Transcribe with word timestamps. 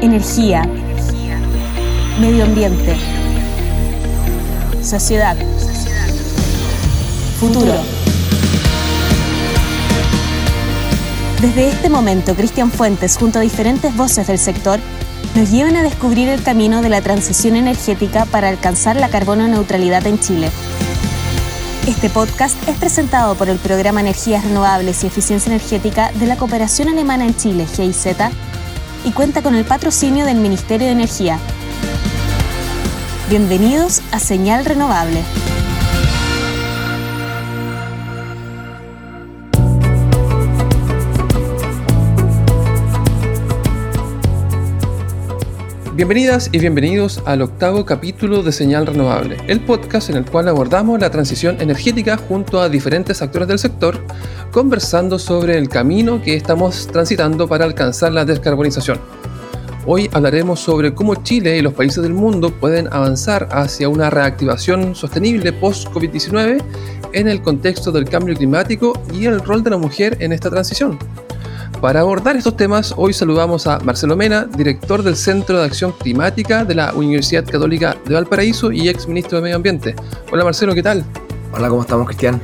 Energía. 0.00 0.62
Medio 2.20 2.44
ambiente. 2.44 2.96
Sociedad. 4.80 5.36
Futuro. 7.40 7.74
Desde 11.40 11.68
este 11.68 11.88
momento, 11.88 12.36
Cristian 12.36 12.70
Fuentes, 12.70 13.16
junto 13.16 13.40
a 13.40 13.42
diferentes 13.42 13.96
voces 13.96 14.28
del 14.28 14.38
sector, 14.38 14.78
nos 15.34 15.50
llevan 15.50 15.74
a 15.74 15.82
descubrir 15.82 16.28
el 16.28 16.44
camino 16.44 16.80
de 16.80 16.90
la 16.90 17.00
transición 17.00 17.56
energética 17.56 18.24
para 18.26 18.48
alcanzar 18.50 18.94
la 18.94 19.08
carbono 19.08 19.48
neutralidad 19.48 20.06
en 20.06 20.20
Chile. 20.20 20.50
Este 21.88 22.08
podcast 22.08 22.56
es 22.68 22.76
presentado 22.76 23.34
por 23.34 23.48
el 23.48 23.58
Programa 23.58 24.00
Energías 24.00 24.44
Renovables 24.44 25.02
y 25.02 25.08
Eficiencia 25.08 25.50
Energética 25.52 26.12
de 26.12 26.26
la 26.26 26.36
Cooperación 26.36 26.88
Alemana 26.88 27.24
en 27.24 27.36
Chile, 27.36 27.66
GIZ, 27.66 28.16
y 29.08 29.12
cuenta 29.12 29.40
con 29.40 29.54
el 29.54 29.64
patrocinio 29.64 30.26
del 30.26 30.36
Ministerio 30.36 30.86
de 30.86 30.92
Energía. 30.92 31.38
Bienvenidos 33.30 34.02
a 34.12 34.18
Señal 34.18 34.66
Renovable. 34.66 35.24
Bienvenidas 45.98 46.48
y 46.52 46.60
bienvenidos 46.60 47.20
al 47.26 47.42
octavo 47.42 47.84
capítulo 47.84 48.44
de 48.44 48.52
Señal 48.52 48.86
Renovable, 48.86 49.36
el 49.48 49.58
podcast 49.58 50.10
en 50.10 50.16
el 50.18 50.24
cual 50.24 50.46
abordamos 50.46 51.00
la 51.00 51.10
transición 51.10 51.60
energética 51.60 52.16
junto 52.16 52.60
a 52.60 52.68
diferentes 52.68 53.20
actores 53.20 53.48
del 53.48 53.58
sector, 53.58 53.98
conversando 54.52 55.18
sobre 55.18 55.58
el 55.58 55.68
camino 55.68 56.22
que 56.22 56.36
estamos 56.36 56.86
transitando 56.86 57.48
para 57.48 57.64
alcanzar 57.64 58.12
la 58.12 58.24
descarbonización. 58.24 59.00
Hoy 59.86 60.08
hablaremos 60.12 60.60
sobre 60.60 60.94
cómo 60.94 61.16
Chile 61.24 61.58
y 61.58 61.62
los 61.62 61.74
países 61.74 62.00
del 62.04 62.14
mundo 62.14 62.52
pueden 62.52 62.86
avanzar 62.92 63.48
hacia 63.50 63.88
una 63.88 64.08
reactivación 64.08 64.94
sostenible 64.94 65.52
post-COVID-19 65.52 66.62
en 67.12 67.26
el 67.26 67.42
contexto 67.42 67.90
del 67.90 68.08
cambio 68.08 68.36
climático 68.36 68.92
y 69.12 69.24
el 69.24 69.40
rol 69.40 69.64
de 69.64 69.70
la 69.70 69.78
mujer 69.78 70.16
en 70.20 70.32
esta 70.32 70.48
transición. 70.48 70.96
Para 71.80 72.00
abordar 72.00 72.34
estos 72.34 72.56
temas, 72.56 72.92
hoy 72.96 73.12
saludamos 73.12 73.68
a 73.68 73.78
Marcelo 73.78 74.16
Mena, 74.16 74.44
director 74.44 75.04
del 75.04 75.14
Centro 75.14 75.60
de 75.60 75.66
Acción 75.66 75.92
Climática 75.92 76.64
de 76.64 76.74
la 76.74 76.92
Universidad 76.92 77.44
Católica 77.44 77.96
de 78.04 78.14
Valparaíso 78.14 78.72
y 78.72 78.88
ex 78.88 79.06
ministro 79.06 79.38
de 79.38 79.42
Medio 79.42 79.56
Ambiente. 79.56 79.94
Hola 80.32 80.42
Marcelo, 80.42 80.74
¿qué 80.74 80.82
tal? 80.82 81.04
Hola, 81.52 81.68
¿cómo 81.68 81.82
estamos, 81.82 82.06
Cristian? 82.06 82.40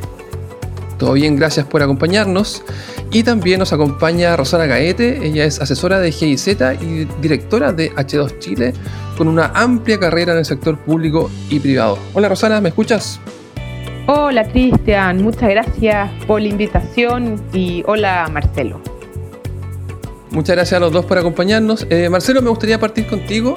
Todo 0.98 1.14
bien, 1.14 1.34
gracias 1.34 1.66
por 1.66 1.82
acompañarnos. 1.82 2.62
Y 3.10 3.24
también 3.24 3.58
nos 3.58 3.72
acompaña 3.72 4.36
Rosana 4.36 4.66
Gaete, 4.66 5.26
ella 5.26 5.44
es 5.44 5.60
asesora 5.60 5.98
de 5.98 6.12
GIZ 6.12 6.48
y 6.80 7.04
directora 7.20 7.72
de 7.72 7.92
H2 7.92 8.38
Chile, 8.38 8.72
con 9.18 9.28
una 9.28 9.46
amplia 9.54 9.98
carrera 9.98 10.32
en 10.32 10.38
el 10.38 10.44
sector 10.44 10.78
público 10.78 11.30
y 11.50 11.58
privado. 11.58 11.98
Hola 12.12 12.28
Rosana, 12.28 12.60
¿me 12.60 12.68
escuchas? 12.68 13.20
Hola 14.06 14.44
Cristian, 14.44 15.22
muchas 15.22 15.48
gracias 15.48 16.10
por 16.26 16.40
la 16.40 16.48
invitación 16.48 17.42
y 17.52 17.82
hola 17.86 18.28
Marcelo. 18.32 18.93
Muchas 20.34 20.56
gracias 20.56 20.76
a 20.78 20.80
los 20.80 20.92
dos 20.92 21.04
por 21.04 21.16
acompañarnos. 21.16 21.86
Eh, 21.90 22.08
Marcelo, 22.08 22.42
me 22.42 22.50
gustaría 22.50 22.80
partir 22.80 23.06
contigo 23.06 23.54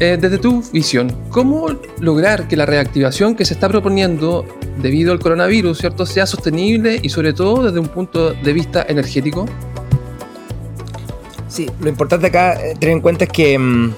eh, 0.00 0.18
desde 0.20 0.38
tu 0.38 0.60
visión. 0.72 1.16
¿Cómo 1.28 1.68
lograr 2.00 2.48
que 2.48 2.56
la 2.56 2.66
reactivación 2.66 3.36
que 3.36 3.44
se 3.44 3.54
está 3.54 3.68
proponiendo 3.68 4.44
debido 4.82 5.12
al 5.12 5.20
coronavirus, 5.20 5.78
¿cierto?, 5.78 6.06
sea 6.06 6.26
sostenible 6.26 6.98
y 7.00 7.10
sobre 7.10 7.32
todo 7.32 7.62
desde 7.62 7.78
un 7.78 7.86
punto 7.86 8.32
de 8.32 8.52
vista 8.52 8.84
energético? 8.88 9.46
Sí, 11.46 11.70
lo 11.80 11.88
importante 11.88 12.26
acá 12.26 12.54
eh, 12.54 12.74
tener 12.76 12.96
en 12.96 13.02
cuenta 13.02 13.26
es 13.26 13.30
que, 13.30 13.56
mm, 13.56 13.94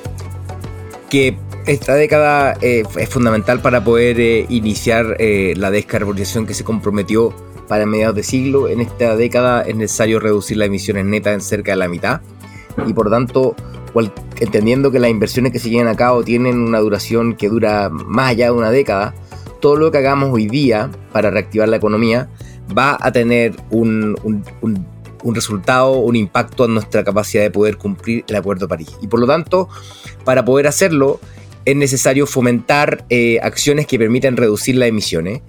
que 1.08 1.38
esta 1.66 1.94
década 1.94 2.58
es 2.60 3.08
fundamental 3.08 3.62
para 3.62 3.82
poder 3.84 4.18
iniciar 4.50 5.16
la 5.20 5.70
descarbonización 5.70 6.44
que 6.44 6.54
se 6.54 6.64
comprometió 6.64 7.32
para 7.72 7.86
mediados 7.86 8.14
de 8.14 8.22
siglo. 8.22 8.68
En 8.68 8.82
esta 8.82 9.16
década 9.16 9.62
es 9.62 9.74
necesario 9.74 10.20
reducir 10.20 10.58
las 10.58 10.66
emisiones 10.66 11.06
netas 11.06 11.32
en 11.32 11.40
cerca 11.40 11.72
de 11.72 11.78
la 11.78 11.88
mitad 11.88 12.20
y 12.86 12.92
por 12.92 13.08
tanto, 13.08 13.56
entendiendo 14.38 14.90
que 14.90 14.98
las 14.98 15.10
inversiones 15.10 15.52
que 15.52 15.58
se 15.58 15.70
llevan 15.70 15.88
a 15.88 15.96
cabo 15.96 16.22
tienen 16.22 16.58
una 16.58 16.80
duración 16.80 17.34
que 17.34 17.48
dura 17.48 17.88
más 17.88 18.32
allá 18.32 18.44
de 18.44 18.50
una 18.50 18.70
década, 18.70 19.14
todo 19.62 19.76
lo 19.76 19.90
que 19.90 19.96
hagamos 19.96 20.34
hoy 20.34 20.48
día 20.48 20.90
para 21.12 21.30
reactivar 21.30 21.66
la 21.66 21.76
economía 21.76 22.28
va 22.76 22.98
a 23.00 23.10
tener 23.10 23.56
un, 23.70 24.16
resultado, 25.24 25.92
un 25.92 26.14
impacto 26.14 26.66
en 26.66 26.74
nuestra 26.74 27.02
capacidad 27.02 27.42
de 27.42 27.50
poder 27.50 27.78
cumplir 27.78 28.22
el 28.28 28.36
Acuerdo 28.36 28.66
de 28.66 28.68
París. 28.68 28.98
Y 29.00 29.06
por 29.06 29.18
lo 29.18 29.26
tanto, 29.26 29.70
para 30.26 30.44
poder 30.44 30.66
hacerlo, 30.66 31.20
es 31.64 31.74
necesario 31.74 32.26
fomentar 32.26 33.06
eh, 33.08 33.40
acciones 33.42 33.86
que 33.86 33.98
permitan 33.98 34.36
reducir 34.36 34.76
las 34.76 34.90
emisiones 34.90 35.40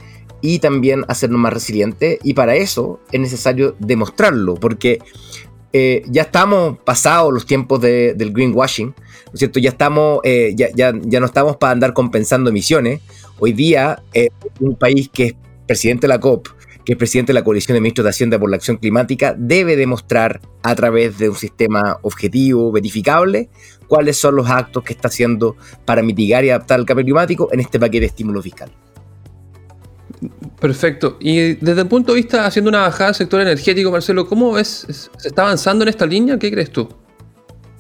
y 0.44 0.60
también 0.60 1.06
hacernos 1.08 1.40
más 1.40 1.54
resilientes. 1.54 2.20
Y 2.22 2.34
para 2.34 2.56
eso 2.56 3.00
es 3.12 3.20
necesario 3.20 3.76
demostrarlo, 3.80 4.56
porque 4.56 5.00
eh, 5.72 6.04
ya 6.08 6.24
estamos 6.24 6.78
pasados 6.80 7.34
los 7.34 7.46
tiempos 7.46 7.82
del 7.82 8.34
greenwashing, 8.34 8.88
¿no 8.88 9.34
es 9.34 9.40
cierto? 9.40 9.60
Ya, 9.60 9.70
estamos, 9.70 10.20
eh, 10.26 10.54
ya, 10.54 10.68
ya, 10.76 10.94
ya, 11.02 11.20
no 11.22 11.26
estamos 11.26 11.56
para 11.56 11.72
andar 11.72 11.94
compensando 11.94 12.50
emisiones. 12.50 13.00
Hoy 13.40 13.54
día, 13.54 14.04
eh, 14.14 14.28
un 14.60 14.76
país 14.76 15.10
que 15.12 15.28
es 15.28 15.36
presidente 15.66 16.08
de 16.08 16.10
la 16.10 16.20
COP, 16.20 16.50
que 16.84 16.92
es 16.92 16.98
presidente 16.98 17.32
de 17.32 17.40
la 17.40 17.46
Coalición 17.46 17.76
de 17.76 17.80
Ministros 17.80 18.04
de 18.04 18.10
Hacienda 18.10 18.38
por 18.38 18.50
la 18.50 18.58
Acción 18.58 18.76
Climática, 18.76 19.34
debe 19.38 19.78
demostrar 19.78 20.42
a 20.62 20.76
través 20.76 21.18
de 21.20 21.30
un 21.30 21.36
sistema 21.36 22.00
objetivo, 22.02 22.70
verificable, 22.74 23.50
cuáles 23.88 24.18
son 24.18 24.36
los 24.36 24.50
actos 24.50 24.84
que 24.84 24.92
está 24.92 25.08
haciendo 25.08 25.56
para 25.86 26.02
mitigar 26.04 26.44
y 26.44 26.50
adaptar 26.50 26.82
el 26.82 26.86
cambio 26.86 27.06
climático 27.06 27.48
en 27.54 27.62
este 27.62 27.80
paquete 27.80 28.02
de 28.02 28.08
estímulos 28.08 28.44
fiscales. 28.44 28.76
Perfecto. 30.64 31.18
Y 31.20 31.56
desde 31.56 31.82
el 31.82 31.90
punto 31.90 32.14
de 32.14 32.22
vista, 32.22 32.46
haciendo 32.46 32.70
una 32.70 32.84
bajada 32.84 33.10
al 33.10 33.16
sector 33.16 33.42
energético, 33.42 33.92
Marcelo, 33.92 34.26
¿cómo 34.26 34.54
ves? 34.54 35.10
¿Se 35.18 35.28
está 35.28 35.42
avanzando 35.42 35.84
en 35.84 35.90
esta 35.90 36.06
línea? 36.06 36.40
¿Qué 36.40 36.50
crees 36.50 36.72
tú? 36.72 36.88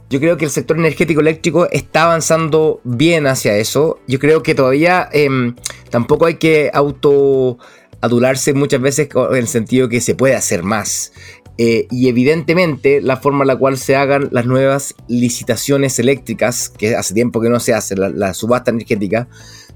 Yo 0.09 0.19
creo 0.19 0.35
que 0.35 0.44
el 0.44 0.51
sector 0.51 0.77
energético 0.77 1.22
eléctrico 1.22 1.69
está 1.72 2.03
avanzando 2.03 2.81
bien 2.83 3.25
hacia 3.25 3.55
eso. 3.55 3.99
Yo 4.05 4.19
creo 4.19 4.43
que 4.43 4.53
todavía 4.53 5.07
em, 5.13 5.55
tampoco 5.91 6.25
hay 6.25 6.33
que 6.33 6.72
auto 6.73 7.57
adularse 8.01 8.53
muchas 8.53 8.81
veces 8.81 9.07
en 9.16 9.38
el 9.38 9.47
sentido 9.47 9.88
que 9.88 10.01
se 10.01 10.13
puede 10.13 10.35
hacer 10.35 10.63
más. 10.63 11.13
Eh, 11.57 11.88
y 11.89 12.09
evidentemente 12.09 12.99
la 12.99 13.16
forma 13.16 13.45
en 13.45 13.47
la 13.47 13.55
cual 13.55 13.77
se 13.77 13.95
hagan 13.95 14.27
las 14.33 14.45
nuevas 14.45 14.93
licitaciones 15.07 15.99
eléctricas, 15.99 16.67
que 16.67 16.97
hace 16.97 17.13
tiempo 17.13 17.39
que 17.39 17.47
no 17.47 17.61
se 17.61 17.73
hace, 17.73 17.95
la, 17.95 18.33
subasta 18.33 18.72
energética, 18.72 19.29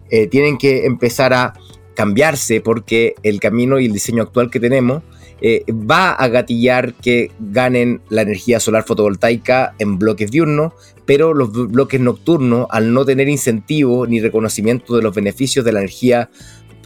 eh, 0.10 0.28
tienen 0.28 0.58
que 0.58 0.86
empezar 0.86 1.34
a 1.34 1.54
cambiarse 1.98 2.62
porque 2.62 3.16
el 3.24 3.40
camino 3.40 3.80
y 3.80 3.88
el 3.88 3.92
diseño 3.92 4.22
actual 4.22 4.52
que 4.52 4.60
tenemos 4.60 5.02
eh, 5.42 5.64
va 5.72 6.12
a 6.12 6.28
gatillar 6.28 6.94
que 6.94 7.32
ganen 7.40 8.02
la 8.10 8.22
energía 8.22 8.60
solar 8.60 8.84
fotovoltaica 8.84 9.74
en 9.80 9.98
bloques 9.98 10.30
diurnos, 10.30 10.74
pero 11.08 11.34
los 11.34 11.52
bloques 11.52 12.00
nocturnos, 12.00 12.68
al 12.70 12.94
no 12.94 13.04
tener 13.04 13.28
incentivo 13.28 14.06
ni 14.06 14.20
reconocimiento 14.20 14.96
de 14.96 15.02
los 15.02 15.16
beneficios 15.16 15.66
de 15.66 15.72
la 15.72 15.80
energía 15.80 16.30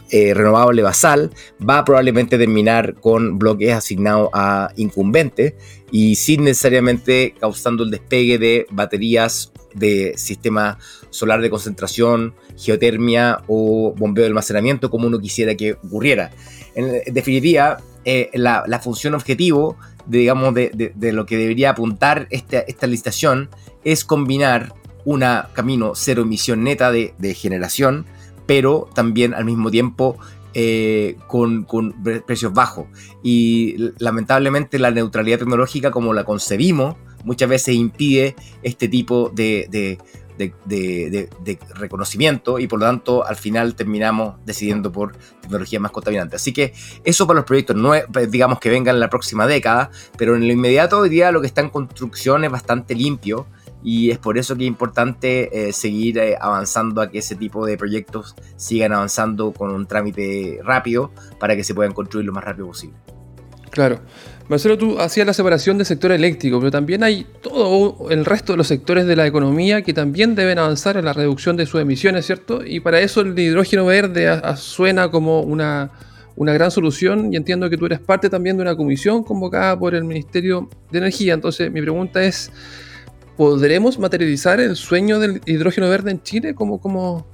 eh, 0.08 0.32
renovable 0.32 0.80
basal, 0.80 1.30
va 1.60 1.80
a 1.80 1.84
probablemente 1.84 2.38
terminar 2.38 2.94
con 2.94 3.38
bloques 3.38 3.70
asignados 3.70 4.30
a 4.32 4.70
incumbentes 4.76 5.52
y 5.90 6.14
sin 6.14 6.44
necesariamente 6.44 7.34
causando 7.38 7.84
el 7.84 7.90
despegue 7.90 8.38
de 8.38 8.66
baterías 8.70 9.52
de 9.74 10.14
sistema 10.16 10.78
solar 11.10 11.40
de 11.40 11.50
concentración, 11.50 12.34
geotermia 12.56 13.42
o 13.46 13.94
bombeo 13.96 14.22
de 14.22 14.28
almacenamiento 14.28 14.90
como 14.90 15.06
uno 15.06 15.18
quisiera 15.18 15.54
que 15.54 15.72
ocurriera. 15.72 16.30
En 16.74 17.12
definitiva, 17.12 17.78
eh, 18.04 18.30
la, 18.34 18.80
función 18.82 19.14
objetivo 19.14 19.76
de, 20.06 20.18
digamos, 20.18 20.54
de, 20.54 21.12
lo 21.12 21.26
que 21.26 21.36
debería 21.36 21.70
apuntar 21.70 22.26
esta, 22.30 22.60
esta 22.60 22.86
licitación 22.86 23.50
es 23.84 24.04
combinar 24.04 24.74
un 25.04 25.24
camino 25.52 25.92
cero 25.94 26.22
emisión 26.22 26.64
neta 26.64 26.90
de, 26.92 27.34
generación, 27.34 28.06
pero 28.46 28.88
también 28.94 29.34
al 29.34 29.44
mismo 29.44 29.70
tiempo 29.70 30.18
eh, 30.54 31.16
con, 31.26 31.66
precios 32.26 32.52
bajos. 32.52 32.86
Y 33.22 33.76
lamentablemente 33.98 34.78
la 34.78 34.90
neutralidad 34.90 35.38
tecnológica 35.38 35.90
como 35.90 36.12
la 36.12 36.24
concebimos 36.24 36.96
muchas 37.24 37.48
veces 37.48 37.74
impide 37.74 38.34
este 38.62 38.88
tipo 38.88 39.30
de, 39.30 39.66
de, 39.70 39.98
reconocimiento 41.74 42.58
y 42.58 42.66
por 42.66 42.80
lo 42.80 42.86
tanto 42.86 43.24
al 43.24 43.36
final 43.36 43.74
terminamos 43.74 44.36
decidiendo 44.44 44.90
por 44.90 45.16
tecnología 45.40 45.80
más 45.80 45.92
contaminante. 45.92 46.36
Así 46.36 46.52
que 46.52 46.72
eso 47.04 47.26
para 47.26 47.38
los 47.38 47.46
proyectos, 47.46 47.76
no 47.76 47.92
pues, 48.12 48.30
digamos 48.30 48.58
que 48.58 48.70
vengan 48.70 48.96
en 48.96 49.00
la 49.00 49.10
próxima 49.10 49.46
década, 49.46 49.90
pero 50.16 50.36
en 50.36 50.46
lo 50.46 50.52
inmediato 50.52 50.98
hoy 50.98 51.08
día 51.08 51.32
lo 51.32 51.40
que 51.40 51.46
está 51.46 51.60
en 51.60 51.70
construcción 51.70 52.44
es 52.44 52.50
bastante 52.50 52.94
limpio 52.94 53.46
y 53.84 54.10
es 54.10 54.18
por 54.18 54.38
eso 54.38 54.56
que 54.56 54.64
es 54.64 54.68
importante 54.68 55.68
eh, 55.68 55.72
seguir 55.72 56.18
eh, 56.18 56.36
avanzando 56.40 57.00
a 57.00 57.10
que 57.10 57.18
ese 57.18 57.34
tipo 57.34 57.66
de 57.66 57.76
proyectos 57.76 58.36
sigan 58.56 58.92
avanzando 58.92 59.52
con 59.52 59.70
un 59.70 59.86
trámite 59.86 60.60
rápido 60.62 61.10
para 61.38 61.56
que 61.56 61.64
se 61.64 61.74
puedan 61.74 61.92
construir 61.92 62.26
lo 62.26 62.32
más 62.32 62.44
rápido 62.44 62.68
posible. 62.68 62.96
Claro. 63.70 64.00
Marcelo, 64.48 64.76
tú 64.76 64.98
hacías 64.98 65.26
la 65.26 65.32
separación 65.32 65.78
del 65.78 65.86
sector 65.86 66.12
eléctrico, 66.12 66.58
pero 66.58 66.70
también 66.70 67.02
hay 67.04 67.26
todo 67.40 68.10
el 68.10 68.24
resto 68.24 68.52
de 68.52 68.56
los 68.58 68.66
sectores 68.66 69.06
de 69.06 69.16
la 69.16 69.26
economía 69.26 69.82
que 69.82 69.94
también 69.94 70.34
deben 70.34 70.58
avanzar 70.58 70.96
en 70.96 71.04
la 71.04 71.12
reducción 71.12 71.56
de 71.56 71.64
sus 71.64 71.80
emisiones, 71.80 72.26
¿cierto? 72.26 72.64
Y 72.64 72.80
para 72.80 73.00
eso 73.00 73.20
el 73.20 73.38
hidrógeno 73.38 73.86
verde 73.86 74.28
suena 74.56 75.10
como 75.10 75.40
una, 75.40 75.90
una 76.36 76.52
gran 76.52 76.70
solución 76.70 77.32
y 77.32 77.36
entiendo 77.36 77.70
que 77.70 77.76
tú 77.76 77.86
eres 77.86 78.00
parte 78.00 78.28
también 78.28 78.56
de 78.56 78.62
una 78.62 78.76
comisión 78.76 79.22
convocada 79.22 79.78
por 79.78 79.94
el 79.94 80.04
Ministerio 80.04 80.68
de 80.90 80.98
Energía. 80.98 81.34
Entonces 81.34 81.70
mi 81.70 81.80
pregunta 81.80 82.22
es, 82.22 82.50
¿podremos 83.36 83.98
materializar 83.98 84.60
el 84.60 84.76
sueño 84.76 85.20
del 85.20 85.40
hidrógeno 85.46 85.88
verde 85.88 86.10
en 86.10 86.22
Chile? 86.22 86.54
¿Cómo, 86.54 86.80
cómo, 86.80 87.26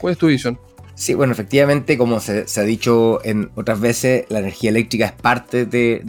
¿Cuál 0.00 0.12
es 0.12 0.18
tu 0.18 0.28
visión? 0.28 0.58
Sí, 0.96 1.14
bueno, 1.14 1.32
efectivamente, 1.32 1.98
como 1.98 2.20
se, 2.20 2.46
ha 2.56 2.62
dicho 2.62 3.18
en 3.24 3.50
otras 3.56 3.80
veces, 3.80 4.26
la 4.28 4.38
energía 4.38 4.70
eléctrica 4.70 5.06
es 5.06 5.12
parte 5.12 5.66
de, 5.66 6.00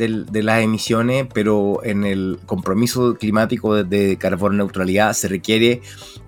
las 0.44 0.62
emisiones, 0.62 1.26
pero 1.34 1.84
en 1.84 2.06
el 2.06 2.40
compromiso 2.46 3.16
climático 3.16 3.84
de, 3.84 4.18
carbono 4.18 4.58
neutralidad 4.58 5.14
se 5.14 5.28
requiere 5.28 5.82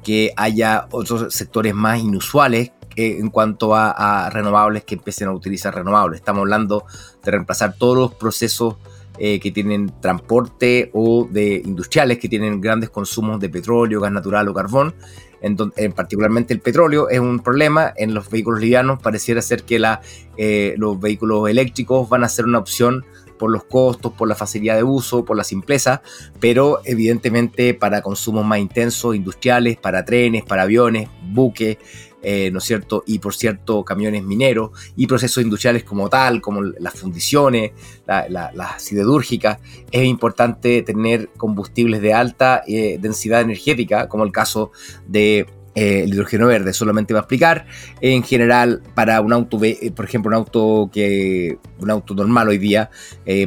que 0.03 0.33
haya 0.37 0.87
otros 0.89 1.31
sectores 1.33 1.75
más 1.75 1.99
inusuales 1.99 2.71
en 2.95 3.29
cuanto 3.29 3.75
a, 3.75 4.27
renovables 4.31 4.83
que 4.83 4.95
empiecen 4.95 5.27
a 5.27 5.33
utilizar 5.33 5.75
renovables. 5.75 6.19
Estamos 6.19 6.41
hablando 6.41 6.83
de 7.23 7.31
reemplazar 7.31 7.75
todos 7.77 7.95
los 7.95 8.15
procesos 8.15 8.77
eh, 9.19 9.39
que 9.39 9.51
tienen 9.51 9.91
transporte 10.01 10.89
o 10.93 11.27
de 11.29 11.61
industriales 11.63 12.17
que 12.17 12.27
tienen 12.27 12.59
grandes 12.59 12.89
consumos 12.89 13.39
de 13.39 13.49
petróleo, 13.49 14.01
gas 14.01 14.11
natural 14.11 14.47
o 14.47 14.53
carbón 14.53 14.95
en, 15.41 15.55
donde, 15.55 15.89
particularmente 15.89 16.53
el 16.53 16.59
petróleo 16.59 17.09
es 17.09 17.19
un 17.19 17.39
problema. 17.39 17.93
En 17.95 18.13
los 18.13 18.29
vehículos 18.29 18.59
livianos 18.59 19.01
pareciera 19.01 19.41
ser 19.41 19.63
que 19.63 19.79
la, 19.79 20.01
eh, 20.37 20.75
los 20.77 20.99
vehículos 20.99 21.49
eléctricos 21.49 22.09
van 22.09 22.23
a 22.23 22.29
ser 22.29 22.45
una 22.45 22.59
opción 22.59 23.05
por 23.37 23.51
los 23.51 23.63
costos, 23.65 24.13
por 24.13 24.27
la 24.27 24.35
facilidad 24.35 24.75
de 24.75 24.83
uso, 24.83 25.23
por 25.23 25.37
la 25.37 25.43
simpleza, 25.43 26.01
pero 26.39 26.81
evidentemente 26.83 27.73
para 27.73 28.01
consumos 28.01 28.45
más 28.45 28.59
intensos, 28.59 29.15
industriales, 29.15 29.77
para 29.77 30.05
trenes, 30.05 30.43
para 30.43 30.63
aviones, 30.63 31.09
buques, 31.21 31.77
eh, 32.23 32.49
¿no 32.51 32.57
es 32.57 32.63
cierto? 32.63 33.03
Y 33.05 33.19
por 33.19 33.35
cierto, 33.35 33.83
camiones 33.83 34.23
mineros 34.23 34.71
y 34.95 35.05
procesos 35.05 35.43
industriales 35.43 35.83
como 35.83 36.09
tal, 36.09 36.41
como 36.41 36.63
las 36.63 36.95
fundiciones, 36.95 37.71
las 38.07 38.29
la, 38.31 38.79
siderúrgicas, 38.79 39.59
es 39.91 40.03
importante 40.03 40.81
tener 40.81 41.29
combustibles 41.37 42.01
de 42.01 42.13
alta 42.13 42.63
eh, 42.67 42.97
densidad 42.99 43.41
energética, 43.41 44.09
como 44.09 44.23
el 44.23 44.31
caso 44.31 44.71
de 45.05 45.45
eh, 45.75 46.05
hidrógeno 46.07 46.47
verde. 46.47 46.73
Solamente 46.73 47.13
va 47.13 47.19
a 47.19 47.21
explicar. 47.21 47.67
En 48.01 48.23
general, 48.23 48.81
para 48.95 49.21
un 49.21 49.31
auto, 49.31 49.59
por 49.95 50.05
ejemplo, 50.05 50.29
un 50.29 50.35
auto 50.35 50.89
que 50.91 51.59
un 51.77 51.91
auto 51.91 52.15
normal 52.15 52.47
hoy 52.47 52.57
día, 52.57 52.89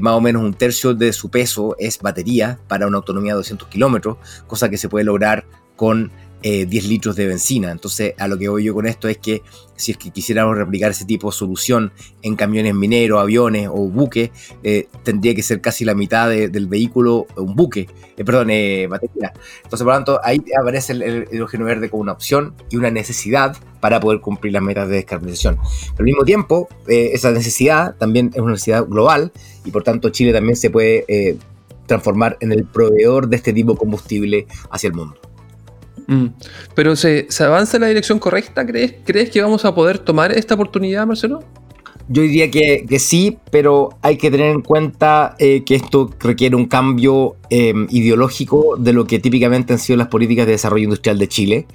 más 0.00 0.14
o 0.14 0.20
menos 0.20 0.42
un 0.42 0.54
tercio 0.54 0.94
de 0.94 1.12
su 1.12 1.28
peso 1.28 1.74
es 1.76 1.98
batería 1.98 2.60
para 2.68 2.86
una 2.86 2.98
autonomía 2.98 3.32
de 3.32 3.38
200 3.38 3.66
kilómetros, 3.66 4.18
cosa 4.46 4.70
que 4.70 4.78
se 4.78 4.88
puede 4.88 5.04
lograr 5.04 5.44
con 5.74 6.12
10 6.42 6.84
eh, 6.84 6.88
litros 6.88 7.16
de 7.16 7.26
benzina. 7.26 7.70
Entonces, 7.70 8.14
a 8.18 8.28
lo 8.28 8.38
que 8.38 8.48
voy 8.48 8.64
yo 8.64 8.74
con 8.74 8.86
esto 8.86 9.08
es 9.08 9.18
que 9.18 9.42
si 9.76 9.92
es 9.92 9.98
que 9.98 10.10
quisiéramos 10.10 10.56
replicar 10.56 10.90
ese 10.90 11.04
tipo 11.04 11.30
de 11.30 11.36
solución 11.36 11.92
en 12.22 12.36
camiones 12.36 12.74
mineros, 12.74 13.20
aviones 13.20 13.68
o 13.68 13.88
buques, 13.88 14.30
eh, 14.62 14.88
tendría 15.02 15.34
que 15.34 15.42
ser 15.42 15.60
casi 15.60 15.84
la 15.84 15.94
mitad 15.94 16.28
del 16.28 16.66
vehículo 16.66 17.26
un 17.36 17.54
buque, 17.56 17.88
eh, 18.16 18.24
perdón, 18.24 18.48
batería. 18.88 19.32
Entonces, 19.64 19.84
por 19.84 19.86
lo 19.86 19.92
tanto, 19.92 20.20
ahí 20.22 20.42
aparece 20.58 20.92
el, 20.92 21.28
hidrógeno 21.32 21.64
verde 21.64 21.88
como 21.88 22.02
una 22.02 22.12
opción 22.12 22.54
y 22.70 22.76
una 22.76 22.90
necesidad 22.90 23.56
para 23.80 24.00
poder 24.00 24.20
cumplir 24.20 24.52
las 24.52 24.62
metas 24.62 24.88
de 24.88 24.96
descarbonización. 24.96 25.56
Pero 25.56 25.98
al 25.98 26.04
mismo 26.04 26.24
tiempo, 26.24 26.68
esa 26.86 27.30
necesidad 27.30 27.96
también 27.96 28.30
es 28.34 28.40
una 28.40 28.52
necesidad 28.52 28.84
global 28.84 29.32
y 29.64 29.70
por 29.70 29.82
tanto 29.82 30.10
Chile 30.10 30.32
también 30.32 30.56
se 30.56 30.68
puede 30.68 31.38
transformar 31.86 32.36
en 32.40 32.52
el 32.52 32.64
proveedor 32.64 33.28
de 33.28 33.36
este 33.36 33.52
tipo 33.52 33.72
de 33.72 33.78
combustible 33.78 34.46
hacia 34.70 34.88
el 34.88 34.94
mundo. 34.94 35.16
Mm. 36.10 36.26
Pero 36.74 36.96
¿se, 36.96 37.28
avanza 37.38 37.76
en 37.76 37.82
la 37.82 37.86
dirección 37.86 38.18
correcta? 38.18 38.66
¿Crees, 38.66 38.94
¿Crees 39.04 39.30
que 39.30 39.40
vamos 39.40 39.64
a 39.64 39.72
poder 39.72 40.00
tomar 40.00 40.32
esta 40.32 40.54
oportunidad, 40.54 41.06
Marcelo? 41.06 41.44
Yo 42.08 42.22
diría 42.22 42.50
que, 42.50 42.84
sí, 42.98 43.38
pero 43.52 43.90
hay 44.02 44.18
que 44.18 44.32
tener 44.32 44.50
en 44.50 44.62
cuenta 44.62 45.36
eh, 45.38 45.62
que 45.64 45.76
esto 45.76 46.10
requiere 46.18 46.56
un 46.56 46.66
cambio 46.66 47.36
eh, 47.48 47.72
ideológico 47.90 48.76
de 48.76 48.92
lo 48.92 49.06
que 49.06 49.20
típicamente 49.20 49.74
han 49.74 49.78
sido 49.78 49.96
las 49.96 50.08
políticas 50.08 50.46
de 50.46 50.52
desarrollo 50.52 50.82
industrial 50.82 51.20
de 51.20 51.28
Chile 51.28 51.66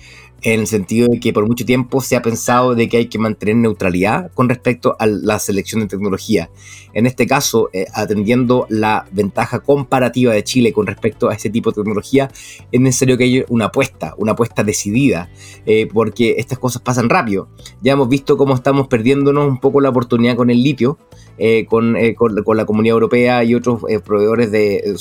en 0.41 0.59
el 0.59 0.67
sentido 0.67 1.07
de 1.07 1.19
que 1.19 1.33
por 1.33 1.47
mucho 1.47 1.65
tiempo 1.65 2.01
se 2.01 2.15
ha 2.15 2.21
pensado 2.21 2.75
de 2.75 2.87
que 2.87 2.97
hay 2.97 3.07
que 3.07 3.17
mantener 3.17 3.55
neutralidad 3.55 4.31
con 4.33 4.47
respecto 4.47 4.95
a 4.99 5.05
la 5.07 5.39
selección 5.39 5.81
de 5.81 5.87
tecnología. 5.87 6.49
En 6.93 7.05
este 7.05 7.27
caso, 7.27 7.69
eh, 7.73 7.87
atendiendo 7.93 8.67
la 8.69 9.05
ventaja 9.11 9.59
comparativa 9.59 10.33
de 10.33 10.43
Chile 10.43 10.71
con 10.71 10.87
respecto 10.87 11.29
a 11.29 11.33
ese 11.33 11.49
tipo 11.49 11.71
de 11.71 11.75
tecnología, 11.75 12.31
es 12.71 12.79
necesario 12.79 13.17
que 13.17 13.25
haya 13.25 13.45
una 13.49 13.65
apuesta, 13.65 14.13
una 14.17 14.33
apuesta 14.33 14.63
decidida, 14.63 15.29
eh, 15.65 15.87
porque 15.91 16.35
estas 16.37 16.59
cosas 16.59 16.81
pasan 16.81 17.09
rápido. 17.09 17.49
Ya 17.81 17.93
hemos 17.93 18.07
visto 18.07 18.37
cómo 18.37 18.53
estamos 18.53 18.87
perdiéndonos 18.87 19.47
un 19.47 19.59
poco 19.59 19.81
la 19.81 19.89
oportunidad 19.89 20.35
con 20.35 20.49
el 20.49 20.61
litio, 20.61 20.97
eh, 21.37 21.65
con, 21.65 21.95
con, 22.15 22.57
la 22.57 22.65
Comunidad 22.65 22.93
Europea 22.93 23.43
y 23.43 23.55
otros 23.55 23.81
proveedores 24.03 24.51
de, 24.51 24.95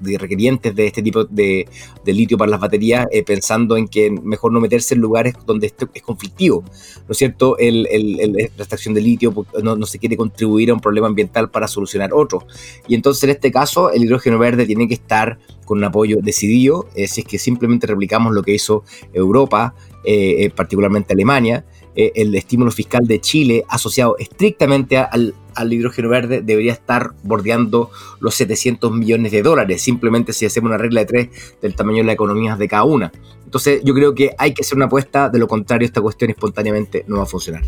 de, 0.00 0.18
requerientes 0.18 0.74
de 0.74 0.86
este 0.86 1.02
tipo 1.02 1.24
de, 1.24 1.68
de 2.04 2.12
litio 2.12 2.36
para 2.36 2.50
las 2.50 2.60
baterías, 2.60 3.06
pensando 3.26 3.76
en 3.76 3.88
que 3.88 4.10
mejor 4.10 4.52
no 4.52 4.60
meterse 4.60 4.94
en 4.94 5.00
lugares 5.00 5.34
donde 5.46 5.66
esto 5.66 5.88
es 5.94 6.02
conflictivo, 6.02 6.62
¿no 6.62 7.12
es 7.12 7.18
cierto? 7.18 7.56
El, 7.58 7.82
la 7.82 8.42
extracción 8.42 8.94
de 8.94 9.00
litio 9.00 9.34
no, 9.62 9.86
se 9.86 9.98
quiere 9.98 10.16
contribuir 10.16 10.70
a 10.70 10.74
un 10.74 10.80
problema 10.80 11.06
ambiental 11.06 11.50
para 11.50 11.68
solucionar 11.68 12.12
otro. 12.12 12.46
Y 12.88 12.94
entonces 12.94 13.24
en 13.24 13.30
este 13.30 13.50
caso 13.50 13.90
el 13.90 14.04
hidrógeno 14.04 14.38
verde 14.38 14.66
tiene 14.66 14.88
que 14.88 14.94
estar 14.94 15.38
con 15.64 15.78
un 15.78 15.84
apoyo 15.84 16.18
decidido, 16.20 16.88
eh, 16.94 17.06
si 17.06 17.22
es 17.22 17.26
que 17.26 17.38
simplemente 17.38 17.86
replicamos 17.86 18.32
lo 18.32 18.42
que 18.42 18.54
hizo 18.54 18.84
Europa, 19.12 19.74
eh, 20.04 20.44
eh, 20.44 20.50
particularmente 20.50 21.12
Alemania, 21.12 21.64
eh, 21.94 22.12
el 22.14 22.34
estímulo 22.34 22.70
fiscal 22.70 23.06
de 23.06 23.20
Chile 23.20 23.64
asociado 23.68 24.16
estrictamente 24.18 24.96
al, 24.96 25.34
hidrógeno 25.70 26.08
verde 26.08 26.40
debería 26.40 26.72
estar 26.72 27.10
bordeando 27.22 27.90
los 28.20 28.34
700 28.34 28.90
millones 28.92 29.32
de 29.32 29.42
dólares, 29.42 29.82
simplemente 29.82 30.32
si 30.32 30.46
hacemos 30.46 30.70
una 30.70 30.78
regla 30.78 31.00
de 31.00 31.06
tres 31.06 31.28
del 31.60 31.74
tamaño 31.74 31.98
de 31.98 32.04
las 32.04 32.14
economías 32.14 32.58
de 32.58 32.68
cada 32.68 32.84
una. 32.84 33.12
Entonces 33.44 33.82
yo 33.84 33.92
creo 33.92 34.14
que 34.14 34.30
hay 34.38 34.54
que 34.54 34.62
hacer 34.62 34.76
una 34.76 34.86
apuesta, 34.86 35.28
de 35.28 35.38
lo 35.38 35.46
contrario 35.46 35.84
esta 35.84 36.00
cuestión 36.00 36.30
espontáneamente 36.30 37.04
no 37.06 37.18
va 37.18 37.24
a 37.24 37.26
funcionar. 37.26 37.62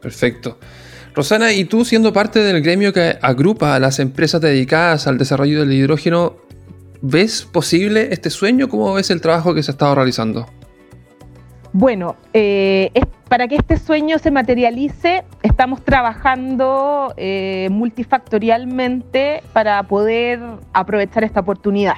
Perfecto. 0.00 0.58
Rosana, 1.14 1.52
y 1.52 1.66
tú 1.66 1.84
siendo 1.84 2.10
parte 2.12 2.38
del 2.38 2.62
gremio 2.62 2.92
que 2.94 3.18
agrupa 3.20 3.74
a 3.74 3.78
las 3.78 3.98
empresas 3.98 4.40
dedicadas 4.40 5.06
al 5.06 5.18
desarrollo 5.18 5.60
del 5.60 5.72
hidrógeno, 5.74 6.36
¿ves 7.02 7.42
posible 7.42 8.08
este 8.12 8.30
sueño? 8.30 8.70
¿Cómo 8.70 8.94
ves 8.94 9.10
el 9.10 9.20
trabajo 9.20 9.54
que 9.54 9.62
se 9.62 9.70
ha 9.70 9.74
estado 9.74 9.94
realizando? 9.94 10.46
Bueno, 11.74 12.16
eh, 12.32 12.90
para 13.32 13.48
que 13.48 13.56
este 13.56 13.78
sueño 13.78 14.18
se 14.18 14.30
materialice, 14.30 15.24
estamos 15.42 15.82
trabajando 15.82 17.14
eh, 17.16 17.68
multifactorialmente 17.70 19.42
para 19.54 19.82
poder 19.84 20.38
aprovechar 20.74 21.24
esta 21.24 21.40
oportunidad. 21.40 21.94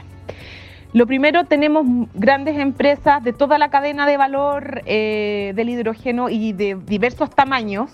Lo 0.93 1.09
primero, 1.09 1.43
tenemos 1.43 1.85
grandes 2.15 2.57
empresas 2.57 3.25
de 3.25 3.33
toda 3.33 3.59
la 3.59 3.69
cadena 3.69 4.07
de 4.07 4.17
valor 4.17 4.83
eh, 4.87 5.55
del 5.57 5.71
hidrógeno 5.71 6.29
y 6.29 6.53
de 6.53 6.77
diversos 6.87 7.31
tamaños 7.31 7.91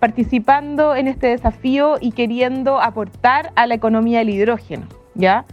participando 0.00 0.96
en 0.96 1.06
este 1.06 1.28
desafío 1.28 1.94
y 2.00 2.10
queriendo 2.10 2.80
aportar 2.80 3.52
a 3.54 3.68
la 3.68 3.76
economía 3.76 4.18
del 4.18 4.30
hidrógeno. 4.30 4.88
¿ya? 5.14 5.44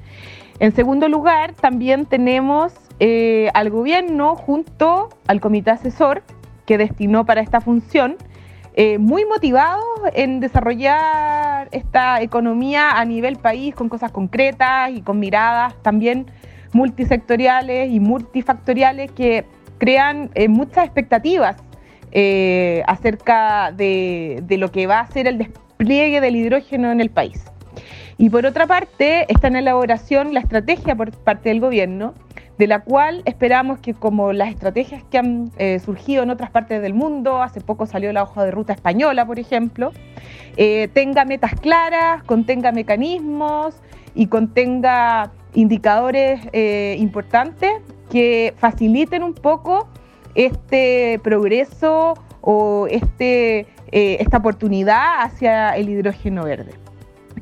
En 0.60 0.74
segundo 0.74 1.08
lugar, 1.08 1.54
también 1.54 2.08
tenemos 2.08 2.74
eh, 3.00 3.52
al 3.54 3.70
gobierno 3.70 4.36
junto 4.36 5.10
al 5.28 5.40
comité 5.40 5.70
asesor 5.70 6.24
que 6.68 6.78
destinó 6.78 7.26
para 7.26 7.42
esta 7.42 7.62
función, 7.62 8.18
eh, 8.76 9.00
muy 9.00 9.26
motivados 9.26 9.84
en 10.14 10.40
desarrollar 10.40 11.68
esta 11.72 12.22
economía 12.22 12.92
a 12.92 13.06
nivel 13.06 13.38
país 13.38 13.74
con 13.74 13.90
cosas 13.90 14.12
concretas 14.12 14.92
y 14.92 15.02
con 15.02 15.18
miradas 15.18 15.74
también 15.82 16.28
multisectoriales 16.74 17.92
y 17.92 18.00
multifactoriales 18.00 19.12
que 19.12 19.46
crean 19.80 20.30
eh, 20.36 20.48
muchas 20.48 20.86
expectativas 20.86 21.56
acerca 22.88 23.72
de, 23.72 24.42
de 24.44 24.58
lo 24.58 24.72
que 24.72 24.88
va 24.88 25.02
a 25.02 25.08
ser 25.08 25.28
el 25.28 25.38
despliegue 25.38 26.20
del 26.20 26.36
hidrógeno 26.36 26.92
en 26.92 27.00
el 27.00 27.12
país. 27.12 27.44
Y 28.18 28.32
por 28.32 28.46
otra 28.48 28.66
parte, 28.66 29.32
está 29.32 29.48
en 29.48 29.58
elaboración 29.58 30.34
la 30.34 30.40
estrategia 30.40 30.96
por 30.96 31.12
parte 31.12 31.50
del 31.50 31.60
gobierno 31.60 32.16
de 32.58 32.68
la 32.68 32.80
cual 32.80 33.22
esperamos 33.26 33.80
que 33.80 33.94
como 33.94 34.34
las 34.34 34.50
estrategias 34.50 35.04
que 35.04 35.18
han 35.18 35.52
eh, 35.58 35.80
surgido 35.80 36.24
en 36.24 36.32
otras 36.32 36.50
partes 36.50 36.82
del 36.82 36.94
mundo, 36.94 37.42
hace 37.42 37.62
poco 37.62 37.86
salió 37.86 38.12
la 38.14 38.24
hoja 38.24 38.44
de 38.44 38.52
ruta 38.52 38.74
española, 38.74 39.26
por 39.26 39.40
ejemplo, 39.40 39.92
eh, 40.56 40.90
tenga 40.94 41.24
metas 41.26 41.54
claras, 41.60 42.24
contenga 42.24 42.72
mecanismos 42.72 43.76
y 44.16 44.28
contenga 44.28 45.32
indicadores 45.54 46.42
eh, 46.52 46.96
importantes 47.00 47.72
que 48.10 48.56
faciliten 48.58 49.22
un 49.22 49.34
poco 49.34 49.88
este 50.34 51.20
progreso 51.24 52.16
o 52.42 52.88
este, 52.90 53.68
esta 53.92 54.38
oportunidad 54.38 55.22
hacia 55.22 55.76
el 55.76 55.90
hidrógeno 55.90 56.46
verde. 56.46 56.72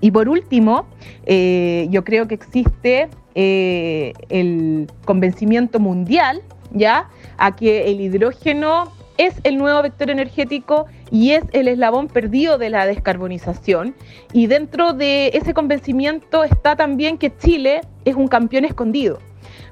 Y 0.01 0.11
por 0.11 0.27
último, 0.27 0.87
yo 1.27 2.03
creo 2.03 2.27
que 2.27 2.35
existe 2.35 3.09
eh, 3.37 4.13
el 4.29 4.87
convencimiento 5.03 5.81
mundial, 5.81 6.41
¿ya? 6.71 7.09
A 7.37 7.53
que 7.53 7.91
el 7.91 7.99
hidrógeno 7.99 8.93
es 9.17 9.35
el 9.43 9.57
nuevo 9.57 9.81
vector 9.81 10.09
energético 10.09 10.85
y 11.11 11.31
es 11.31 11.43
el 11.51 11.67
eslabón 11.67 12.07
perdido 12.07 12.57
de 12.57 12.69
la 12.69 12.85
descarbonización. 12.85 13.93
Y 14.31 14.47
dentro 14.47 14.93
de 14.93 15.31
ese 15.33 15.53
convencimiento 15.53 16.45
está 16.45 16.77
también 16.77 17.17
que 17.17 17.35
Chile 17.37 17.81
es 18.05 18.15
un 18.15 18.29
campeón 18.29 18.63
escondido. 18.63 19.19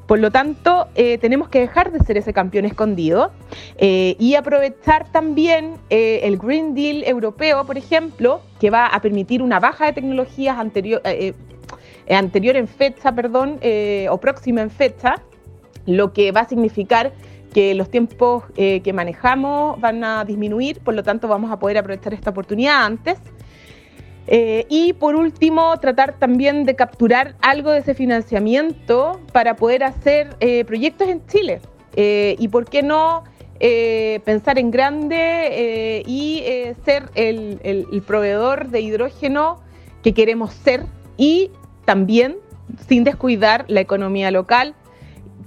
Por 0.07 0.19
lo 0.19 0.29
tanto, 0.29 0.89
eh, 0.95 1.17
tenemos 1.17 1.47
que 1.47 1.61
dejar 1.61 1.93
de 1.93 1.99
ser 1.99 2.17
ese 2.17 2.33
campeón 2.33 2.65
escondido 2.65 3.31
eh, 3.77 4.17
y 4.19 4.35
aprovechar 4.35 5.09
también 5.13 5.75
el 5.89 6.37
Green 6.37 6.75
Deal 6.75 7.05
europeo, 7.05 7.65
por 7.65 7.77
ejemplo, 7.77 8.41
que 8.59 8.69
va 8.69 8.87
a 8.87 9.01
permitir 9.01 9.41
una 9.41 9.61
baja 9.61 9.85
de 9.85 9.93
tecnologías 9.93 10.57
anterior, 10.57 11.01
anterior 12.09 12.55
en 12.55 12.67
fecha, 12.67 13.11
perdón, 13.13 13.59
o 14.09 14.17
próxima 14.17 14.61
en 14.61 14.69
fecha, 14.69 15.15
lo 15.85 16.13
que 16.13 16.31
va 16.31 16.41
a 16.41 16.47
significar 16.47 17.13
que 17.53 17.75
los 17.75 17.89
tiempos 17.89 18.43
que 18.55 18.93
manejamos 18.93 19.79
van 19.79 20.03
a 20.03 20.25
disminuir, 20.25 20.79
por 20.79 20.93
lo 20.93 21.03
tanto 21.03 21.27
vamos 21.27 21.51
a 21.51 21.59
poder 21.59 21.77
aprovechar 21.77 22.13
esta 22.13 22.31
oportunidad 22.31 22.83
antes. 22.83 23.19
Eh, 24.27 24.65
y 24.69 24.93
por 24.93 25.15
último, 25.15 25.77
tratar 25.79 26.17
también 26.17 26.63
de 26.63 26.75
capturar 26.75 27.35
algo 27.41 27.71
de 27.71 27.79
ese 27.79 27.93
financiamiento 27.93 29.19
para 29.31 29.55
poder 29.55 29.83
hacer 29.83 30.35
eh, 30.39 30.63
proyectos 30.65 31.09
en 31.09 31.25
Chile. 31.27 31.59
Eh, 31.95 32.35
y 32.39 32.47
por 32.47 32.65
qué 32.65 32.83
no 32.83 33.23
pensar 34.25 34.59
en 34.59 34.71
grande 34.71 36.03
y 36.05 36.43
ser 36.83 37.09
el, 37.15 37.61
el, 37.63 38.01
proveedor 38.01 38.67
de 38.67 38.81
hidrógeno 38.81 39.61
que 40.03 40.13
queremos 40.13 40.53
ser 40.53 40.83
y 41.15 41.49
también 41.85 42.37
sin 42.87 43.03
descuidar 43.03 43.65
la 43.67 43.81
economía 43.81 44.31
local, 44.31 44.75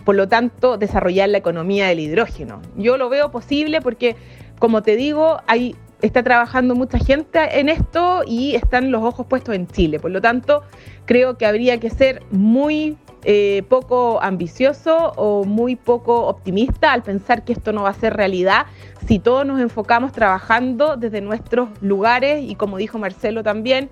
por 0.04 0.14
lo 0.14 0.28
tanto 0.28 0.78
desarrollar 0.78 1.28
la 1.28 1.38
economía 1.38 1.88
del 1.88 2.00
hidrógeno. 2.00 2.62
Yo 2.76 2.96
lo 2.96 3.08
veo 3.08 3.30
posible 3.30 3.80
porque, 3.80 4.16
como 4.58 4.82
te 4.82 4.96
digo, 4.96 5.40
hay 5.46 5.74
está 6.02 6.22
trabajando 6.22 6.74
mucha 6.74 6.98
gente 6.98 7.58
en 7.58 7.68
esto 7.68 8.22
y 8.26 8.54
están 8.54 8.90
los 8.90 9.02
ojos 9.02 9.26
puestos 9.26 9.54
en 9.54 9.66
Chile. 9.66 9.98
Por 9.98 10.10
lo 10.10 10.20
tanto, 10.20 10.62
creo 11.06 11.38
que 11.38 11.46
habría 11.46 11.80
que 11.80 11.90
ser 11.90 12.22
muy 12.30 12.96
eh, 13.24 13.64
poco 13.68 14.22
ambicioso 14.22 15.12
o 15.16 15.44
muy 15.44 15.74
poco 15.74 16.26
optimista 16.26 16.92
al 16.92 17.02
pensar 17.02 17.44
que 17.44 17.52
esto 17.52 17.72
no 17.72 17.82
va 17.82 17.90
a 17.90 17.94
ser 17.94 18.14
realidad 18.14 18.66
si 19.06 19.18
todos 19.18 19.46
nos 19.46 19.60
enfocamos 19.60 20.12
trabajando 20.12 20.96
desde 20.96 21.20
nuestros 21.20 21.70
lugares 21.80 22.42
y 22.42 22.54
como 22.54 22.76
dijo 22.76 22.98
Marcelo 22.98 23.42
también, 23.42 23.88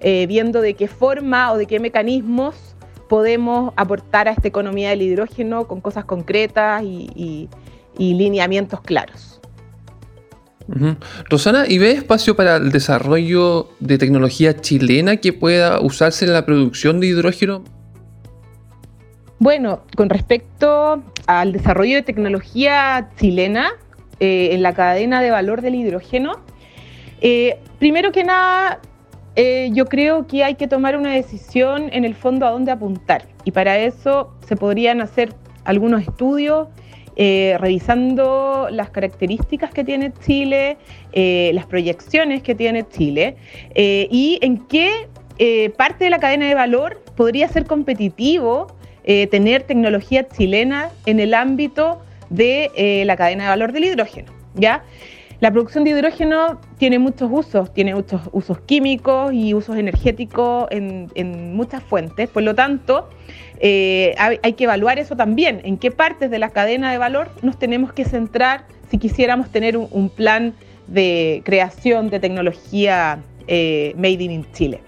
eh, 0.00 0.26
viendo 0.26 0.60
de 0.60 0.74
qué 0.74 0.88
forma 0.88 1.52
o 1.52 1.58
de 1.58 1.66
qué 1.66 1.80
mecanismos 1.80 2.54
podemos 3.08 3.72
aportar 3.76 4.28
a 4.28 4.32
esta 4.32 4.48
economía 4.48 4.90
del 4.90 5.02
hidrógeno 5.02 5.66
con 5.66 5.80
cosas 5.80 6.04
concretas 6.04 6.82
y 6.84 7.48
lineamientos 7.96 8.80
claros. 8.82 9.38
Rosana, 11.30 11.64
¿y 11.66 11.78
ve 11.78 11.92
espacio 11.92 12.36
para 12.36 12.56
el 12.56 12.70
desarrollo 12.70 13.70
de 13.80 13.96
tecnología 13.96 14.60
chilena 14.60 15.16
que 15.16 15.32
pueda 15.32 15.80
usarse 15.80 16.26
en 16.26 16.34
la 16.34 16.44
producción 16.44 17.00
de 17.00 17.06
hidrógeno? 17.06 17.64
Bueno, 19.38 19.82
con 19.96 20.10
respecto 20.10 21.02
al 21.26 21.52
desarrollo 21.52 21.96
de 21.96 22.02
tecnología 22.02 23.08
chilena 23.18 23.70
eh, 24.20 24.50
en 24.52 24.62
la 24.62 24.74
cadena 24.74 25.22
de 25.22 25.30
valor 25.30 25.62
del 25.62 25.74
hidrógeno, 25.74 26.40
eh, 27.22 27.58
primero 27.78 28.12
que 28.12 28.24
nada, 28.24 28.80
eh, 29.40 29.70
yo 29.72 29.84
creo 29.86 30.26
que 30.26 30.42
hay 30.42 30.56
que 30.56 30.66
tomar 30.66 30.96
una 30.96 31.12
decisión 31.12 31.90
en 31.92 32.04
el 32.04 32.16
fondo 32.16 32.44
a 32.44 32.50
dónde 32.50 32.72
apuntar. 32.72 33.22
Y 33.44 33.52
para 33.52 33.78
eso 33.78 34.34
se 34.44 34.56
podrían 34.56 35.00
hacer 35.00 35.32
algunos 35.62 36.02
estudios 36.02 36.66
eh, 37.14 37.56
revisando 37.60 38.66
las 38.68 38.90
características 38.90 39.70
que 39.70 39.84
tiene 39.84 40.12
Chile, 40.26 40.76
eh, 41.12 41.52
las 41.54 41.66
proyecciones 41.66 42.42
que 42.42 42.56
tiene 42.56 42.88
Chile 42.88 43.36
y 43.76 44.40
en 44.42 44.66
qué 44.66 45.08
parte 45.76 46.02
de 46.02 46.10
la 46.10 46.18
cadena 46.18 46.48
de 46.48 46.56
valor 46.56 47.00
podría 47.16 47.46
ser 47.46 47.64
competitivo 47.64 48.66
tener 49.04 49.62
tecnología 49.62 50.26
chilena 50.26 50.90
en 51.06 51.20
el 51.20 51.32
ámbito 51.32 52.00
de 52.28 53.04
la 53.06 53.16
cadena 53.16 53.44
de 53.44 53.50
valor 53.50 53.70
del 53.70 53.84
hidrógeno. 53.84 54.32
¿ya? 54.58 54.82
La 55.40 55.52
producción 55.52 55.84
de 55.84 55.90
hidrógeno 55.90 56.60
tiene 56.78 56.98
muchos 56.98 57.30
usos, 57.32 57.72
tiene 57.72 57.94
muchos 57.94 58.22
usos 58.32 58.58
químicos 58.60 59.32
y 59.32 59.54
usos 59.54 59.76
energéticos 59.76 60.66
en, 60.70 61.54
muchas 61.54 61.80
fuentes, 61.84 62.28
por 62.28 62.42
lo 62.42 62.56
tanto, 62.56 63.08
eh, 63.60 64.16
hay, 64.18 64.52
que 64.54 64.64
evaluar 64.64 64.98
eso 64.98 65.14
también, 65.14 65.60
en 65.62 65.78
qué 65.78 65.92
partes 65.92 66.30
de 66.32 66.40
la 66.40 66.50
cadena 66.50 66.90
de 66.90 66.98
valor 66.98 67.30
nos 67.42 67.56
tenemos 67.56 67.92
que 67.92 68.04
centrar 68.04 68.64
si 68.90 68.98
quisiéramos 68.98 69.50
tener 69.50 69.76
un, 69.76 70.10
plan 70.10 70.54
de 70.88 71.42
creación 71.44 72.10
de 72.10 72.18
tecnología 72.18 73.20
eh, 73.46 73.92
made 73.96 74.24
in 74.24 74.44
Chile. 74.52 74.80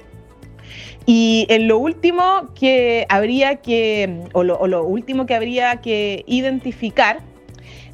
Y 1.07 1.47
en 1.49 1.69
lo 1.69 1.79
último 1.79 2.49
que 2.59 3.07
habría 3.09 3.57
que, 3.57 4.25
o 4.33 4.43
lo, 4.43 4.85
último 4.85 5.27
que 5.27 5.35
habría 5.35 5.77
que 5.77 6.25
identificar 6.27 7.19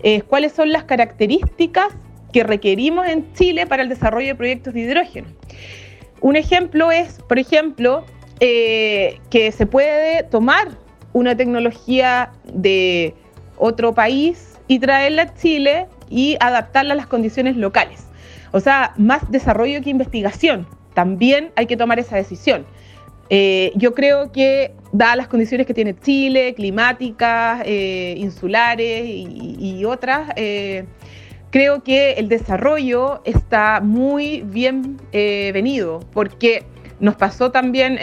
es 0.02 0.24
cuáles 0.24 0.52
son 0.52 0.72
las 0.72 0.84
características 0.84 1.88
que 2.36 2.44
requerimos 2.44 3.06
en 3.06 3.32
Chile 3.32 3.66
para 3.66 3.82
el 3.82 3.88
desarrollo 3.88 4.26
de 4.26 4.34
proyectos 4.34 4.74
de 4.74 4.80
hidrógeno. 4.80 5.26
Un 6.20 6.36
ejemplo 6.36 6.92
es, 6.92 7.22
por 7.26 7.38
ejemplo, 7.38 8.04
eh, 8.40 9.20
que 9.30 9.50
se 9.52 9.64
puede 9.64 10.22
tomar 10.24 10.68
una 11.14 11.34
tecnología 11.34 12.32
de 12.52 13.14
otro 13.56 13.94
país 13.94 14.58
y 14.68 14.80
traerla 14.80 15.22
a 15.22 15.34
Chile 15.34 15.86
y 16.10 16.36
adaptarla 16.38 16.92
a 16.92 16.96
las 16.98 17.06
condiciones 17.06 17.56
locales. 17.56 18.04
O 18.52 18.60
sea, 18.60 18.92
más 18.98 19.30
desarrollo 19.30 19.80
que 19.80 19.88
investigación. 19.88 20.66
También 20.92 21.52
hay 21.56 21.64
que 21.64 21.78
tomar 21.78 21.98
esa 21.98 22.16
decisión. 22.16 22.66
Eh, 23.30 23.72
yo 23.76 23.94
creo 23.94 24.30
que, 24.30 24.74
dadas 24.92 25.16
las 25.16 25.28
condiciones 25.28 25.66
que 25.66 25.72
tiene 25.72 25.98
Chile, 25.98 26.52
climáticas, 26.54 27.62
eh, 27.64 28.14
insulares 28.18 29.04
y, 29.06 29.86
otras, 29.86 30.34
creo 31.50 31.82
que 31.82 32.12
el 32.12 32.28
desarrollo 32.28 33.20
está 33.24 33.80
muy 33.80 34.42
bien 34.42 34.98
venido, 35.12 36.00
porque 36.12 36.64
nos 37.00 37.16
pasó 37.16 37.50
también 37.50 37.98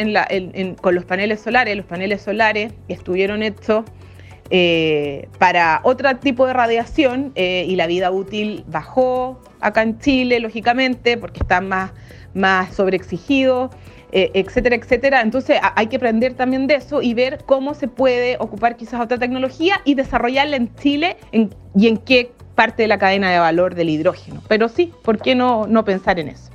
con 0.81 0.95
los 0.95 1.05
paneles 1.05 1.41
solares. 1.41 1.75
Los 1.75 1.85
paneles 1.85 2.21
solares 2.21 2.73
estuvieron 2.87 3.43
hechos 3.43 3.85
eh, 4.49 5.29
para 5.39 5.81
otro 5.83 6.15
tipo 6.17 6.45
de 6.45 6.53
radiación 6.53 7.31
eh, 7.35 7.65
y 7.67 7.75
la 7.75 7.87
vida 7.87 8.11
útil 8.11 8.63
bajó 8.67 9.41
acá 9.61 9.81
en 9.81 9.97
Chile, 9.99 10.39
lógicamente, 10.39 11.17
porque 11.17 11.39
están 11.39 11.67
más, 11.67 11.91
más 12.35 12.75
sobreexigidos, 12.75 13.71
eh, 14.11 14.29
etcétera, 14.35 14.75
etcétera. 14.75 15.21
Entonces 15.21 15.57
hay 15.75 15.87
que 15.87 15.95
aprender 15.95 16.35
también 16.35 16.67
de 16.67 16.75
eso 16.75 17.01
y 17.01 17.15
ver 17.15 17.39
cómo 17.45 17.73
se 17.73 17.87
puede 17.87 18.35
ocupar 18.39 18.75
quizás 18.75 19.01
otra 19.01 19.17
tecnología 19.17 19.81
y 19.85 19.95
desarrollarla 19.95 20.57
en 20.57 20.75
Chile 20.75 21.17
y 21.31 21.87
en 21.87 21.97
qué 21.97 22.31
parte 22.55 22.83
de 22.83 22.87
la 22.87 22.97
cadena 22.97 23.31
de 23.31 23.39
valor 23.39 23.75
del 23.75 23.89
hidrógeno. 23.89 24.41
Pero 24.47 24.69
sí, 24.69 24.93
¿por 25.03 25.19
qué 25.19 25.35
no, 25.35 25.67
no 25.67 25.83
pensar 25.85 26.19
en 26.19 26.29
eso? 26.29 26.53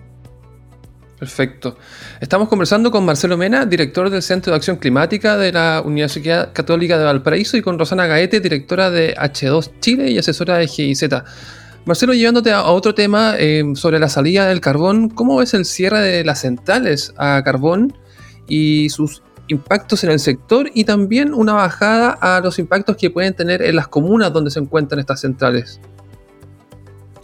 Perfecto. 1.19 1.77
Estamos 2.21 2.49
conversando 2.49 2.93
con 2.93 3.05
Marcelo 3.05 3.37
Mena, 3.37 3.67
director 3.67 4.09
del 4.09 4.23
Centro 4.23 4.53
de 4.53 4.57
Acción 4.57 4.77
Climática 4.77 5.37
de 5.37 5.51
la 5.51 5.83
Universidad 5.85 6.53
Católica 6.53 6.97
de 6.97 7.05
Valparaíso, 7.05 7.57
y 7.57 7.63
con 7.63 7.79
Rosana 7.79 8.07
Gaete, 8.07 8.39
directora 8.39 8.91
de 8.91 9.17
H2 9.17 9.73
Chile 9.81 10.11
y 10.11 10.19
asesora 10.19 10.59
de 10.59 10.69
GIZ. 10.69 11.09
Marcelo, 11.85 12.15
llevándote 12.15 12.53
a 12.53 12.65
otro 12.65 12.95
tema 12.95 13.35
eh, 13.37 13.65
sobre 13.75 13.99
la 13.99 14.09
salida 14.09 14.47
del 14.47 14.61
carbón, 14.61 15.09
¿cómo 15.09 15.39
ves 15.39 15.55
el 15.55 15.65
cierre 15.65 16.01
de 16.01 16.25
las 16.25 16.43
centrales 16.43 17.13
a 17.17 17.43
carbón 17.45 17.97
y 18.47 18.89
sus 18.91 19.23
impactos 19.49 20.05
en 20.05 20.11
el 20.11 20.21
sector 20.21 20.71
y 20.75 20.85
también 20.85 21.35
una 21.35 21.55
bajada 21.55 22.11
a 22.11 22.41
los 22.41 22.59
impactos 22.59 22.97
que 22.97 23.11
pueden 23.11 23.35
tener 23.35 23.63
en 23.63 23.77
las 23.77 23.89
comunas 23.89 24.33
donde 24.33 24.51
se 24.51 24.61
encuentran 24.61 25.01
estas 25.01 25.21
centrales? 25.21 25.81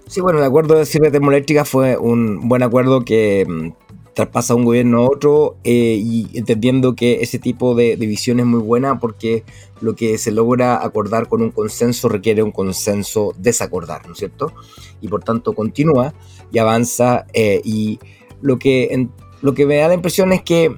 Sí, 0.06 0.20
bueno, 0.20 0.38
el 0.38 0.44
acuerdo 0.44 0.76
de 0.76 0.86
cierre 0.86 1.10
termoeléctrica 1.10 1.64
fue 1.64 1.96
un 1.96 2.48
buen 2.48 2.62
acuerdo 2.62 3.04
que 3.04 3.46
mm, 3.48 3.72
traspasa 4.14 4.54
un 4.54 4.64
gobierno 4.64 4.98
a 4.98 5.10
otro 5.10 5.56
eh, 5.64 5.98
y 6.00 6.28
entendiendo 6.34 6.94
que 6.94 7.20
ese 7.22 7.38
tipo 7.38 7.74
de, 7.74 7.96
visión 7.96 8.38
es 8.38 8.46
muy 8.46 8.60
buena 8.60 9.00
porque 9.00 9.44
lo 9.80 9.96
que 9.96 10.18
se 10.18 10.30
logra 10.30 10.82
acordar 10.82 11.28
con 11.28 11.42
un 11.42 11.50
consenso 11.50 12.08
requiere 12.08 12.42
un 12.42 12.52
consenso 12.52 13.34
desacordar, 13.38 14.06
¿no 14.06 14.12
es 14.12 14.18
cierto? 14.18 14.52
Y 15.00 15.08
por 15.08 15.24
tanto 15.24 15.52
continúa 15.52 16.14
y 16.52 16.58
avanza 16.58 17.26
eh, 17.32 17.60
y 17.64 17.98
lo 18.40 18.58
que, 18.58 19.08
lo 19.42 19.54
que 19.54 19.66
me 19.66 19.76
da 19.76 19.88
la 19.88 19.94
impresión 19.94 20.32
es 20.32 20.42
que 20.42 20.76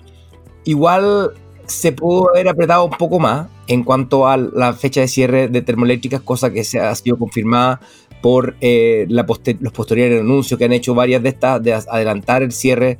igual 0.67 1.33
se 1.65 1.93
pudo 1.93 2.29
haber 2.31 2.49
apretado 2.49 2.85
un 2.85 2.91
poco 2.91 3.19
más 3.19 3.49
en 3.67 3.83
cuanto 3.83 4.29
a 4.29 4.37
la 4.37 4.75
fecha 4.75 5.01
de 5.01 5.09
cierre 5.09 5.49
de 5.49 5.63
termoeléctricas, 5.63 6.21
cosa 6.21 6.53
que 6.53 6.63
se 6.63 6.79
ha 6.79 6.95
sido 6.95 7.19
confirmada 7.19 7.81
por 8.21 8.57
los 8.61 9.73
posteriores 9.73 10.21
anuncios 10.21 10.59
que 10.59 10.65
han 10.65 10.73
hecho 10.73 10.95
varias 10.95 11.23
de 11.23 11.31
estas, 11.31 11.63
de 11.63 11.73
adelantar 11.73 12.43
el 12.43 12.53
cierre 12.53 12.99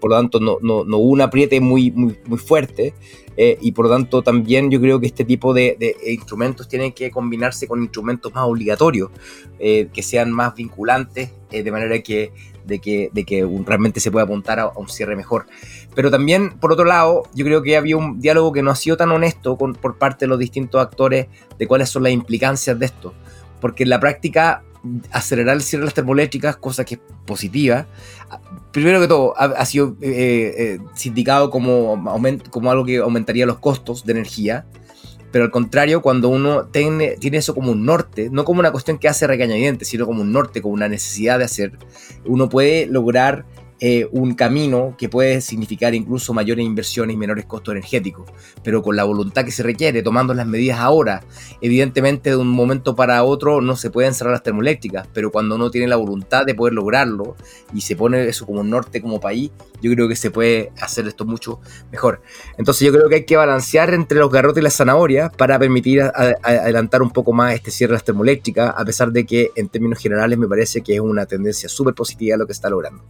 por 0.00 0.10
lo 0.10 0.16
tanto 0.16 0.40
no, 0.40 0.58
hubo 0.60 0.98
un 0.98 1.20
apriete 1.20 1.60
muy, 1.60 1.92
fuerte 2.36 2.94
eh, 3.36 3.58
y 3.60 3.72
por 3.72 3.86
lo 3.86 3.92
tanto 3.92 4.22
también 4.22 4.70
yo 4.70 4.80
creo 4.80 5.00
que 5.00 5.06
este 5.06 5.24
tipo 5.24 5.54
de, 5.54 5.96
instrumentos 6.06 6.68
tienen 6.68 6.92
que 6.92 7.10
combinarse 7.10 7.66
con 7.66 7.80
instrumentos 7.82 8.34
más 8.34 8.44
obligatorios, 8.44 9.10
eh, 9.58 9.88
que 9.92 10.02
sean 10.02 10.32
más 10.32 10.54
vinculantes, 10.54 11.30
eh, 11.50 11.62
de 11.62 11.72
manera 11.72 12.00
que, 12.00 12.32
de 12.64 12.78
que, 12.78 13.10
de 13.12 13.24
que 13.24 13.48
realmente 13.64 14.00
se 14.00 14.10
pueda 14.10 14.24
apuntar 14.24 14.58
a, 14.60 14.68
un 14.68 14.88
cierre 14.88 15.16
mejor. 15.16 15.46
Pero 15.94 16.10
también, 16.10 16.58
por 16.58 16.72
otro 16.72 16.84
lado, 16.84 17.24
yo 17.34 17.44
creo 17.44 17.62
que 17.62 17.76
había 17.76 17.96
un 17.96 18.20
diálogo 18.20 18.52
que 18.52 18.62
no 18.62 18.70
ha 18.70 18.76
sido 18.76 18.96
tan 18.96 19.10
honesto 19.10 19.56
con, 19.56 19.74
por 19.74 19.98
parte 19.98 20.24
de 20.24 20.28
los 20.28 20.38
distintos 20.38 20.80
actores 20.80 21.26
de 21.58 21.66
cuáles 21.66 21.88
son 21.88 22.02
las 22.02 22.12
implicancias 22.12 22.78
de 22.78 22.86
esto. 22.86 23.14
Porque 23.60 23.82
en 23.82 23.90
la 23.90 24.00
práctica 24.00 24.62
acelerar 25.12 25.56
el 25.56 25.62
cierre 25.62 25.82
de 25.82 25.86
las 25.86 25.94
termoeléctricas, 25.94 26.56
cosa 26.56 26.84
que 26.84 26.94
es 26.94 27.00
positiva. 27.26 27.86
Primero 28.72 29.00
que 29.00 29.08
todo, 29.08 29.34
ha, 29.36 29.64
sido 29.66 29.96
eh, 30.00 30.54
eh, 30.56 30.78
sindicado 30.94 31.50
como, 31.50 32.02
como 32.50 32.70
algo 32.70 32.84
que 32.84 32.98
aumentaría 32.98 33.46
los 33.46 33.58
costos 33.58 34.04
de 34.04 34.12
energía, 34.12 34.64
pero 35.32 35.44
al 35.44 35.50
contrario, 35.50 36.02
cuando 36.02 36.28
uno 36.28 36.66
tiene, 36.66 37.16
tiene 37.18 37.38
eso 37.38 37.54
como 37.54 37.72
un 37.72 37.84
norte, 37.84 38.28
no 38.30 38.44
como 38.44 38.60
una 38.60 38.72
cuestión 38.72 38.98
que 38.98 39.08
hace 39.08 39.26
regañadientes, 39.26 39.88
sino 39.88 40.06
como 40.06 40.22
un 40.22 40.32
norte, 40.32 40.60
como 40.60 40.74
una 40.74 40.88
necesidad 40.88 41.38
de 41.38 41.44
hacer, 41.44 41.72
uno 42.24 42.48
puede 42.48 42.86
lograr 42.86 43.44
eh, 43.82 44.06
un 44.12 44.34
camino 44.34 44.94
que 44.98 45.08
puede 45.08 45.40
significar 45.40 45.94
incluso 45.94 46.34
mayores 46.34 46.66
inversiones 46.66 47.14
y 47.14 47.16
menores 47.16 47.46
costos 47.46 47.72
energéticos, 47.72 48.30
pero 48.62 48.82
con 48.82 48.94
la 48.94 49.04
voluntad 49.04 49.44
que 49.44 49.50
se 49.50 49.62
requiere, 49.62 50.02
tomando 50.02 50.34
las 50.34 50.46
medidas 50.46 50.80
ahora. 50.80 51.22
Evidentemente 51.62 52.30
de 52.30 52.36
un 52.36 52.48
momento 52.48 52.94
para 52.94 53.24
otro 53.24 53.62
no 53.62 53.76
se 53.76 53.90
pueden 53.90 54.12
cerrar 54.12 54.32
las 54.32 54.42
termoeléctricas, 54.42 55.08
pero 55.14 55.30
cuando 55.32 55.54
uno 55.54 55.70
tiene 55.70 55.88
la 55.88 55.96
voluntad 55.96 56.44
de 56.44 56.54
poder 56.54 56.74
lograrlo 56.74 57.36
y 57.72 57.80
se 57.80 57.96
pone 57.96 58.28
eso 58.28 58.44
como 58.44 58.62
norte, 58.62 59.00
como 59.00 59.18
país, 59.18 59.50
yo 59.80 59.90
creo 59.92 60.08
que 60.08 60.16
se 60.16 60.30
puede 60.30 60.72
hacer 60.80 61.06
esto 61.06 61.24
mucho 61.24 61.60
mejor. 61.90 62.20
Entonces 62.58 62.86
yo 62.86 62.92
creo 62.92 63.08
que 63.08 63.14
hay 63.14 63.24
que 63.24 63.36
balancear 63.36 63.94
entre 63.94 64.18
los 64.18 64.30
garrotes 64.30 64.60
y 64.60 64.64
las 64.64 64.74
zanahorias 64.74 65.34
para 65.34 65.58
permitir 65.58 66.02
adelantar 66.02 67.00
un 67.00 67.10
poco 67.10 67.32
más 67.32 67.54
este 67.54 67.70
cierre 67.70 67.92
de 67.92 67.94
las 67.94 68.04
termoeléctricas, 68.04 68.74
a 68.76 68.84
pesar 68.84 69.10
de 69.10 69.24
que 69.24 69.52
en 69.56 69.70
términos 69.70 69.98
generales 69.98 70.38
me 70.38 70.46
parece 70.46 70.82
que 70.82 70.94
es 70.96 71.00
una 71.00 71.24
tendencia 71.24 71.68
súper 71.68 71.94
positiva 71.94 72.36
lo 72.36 72.46
que 72.46 72.52
está 72.52 72.68
logrando. 72.68 73.02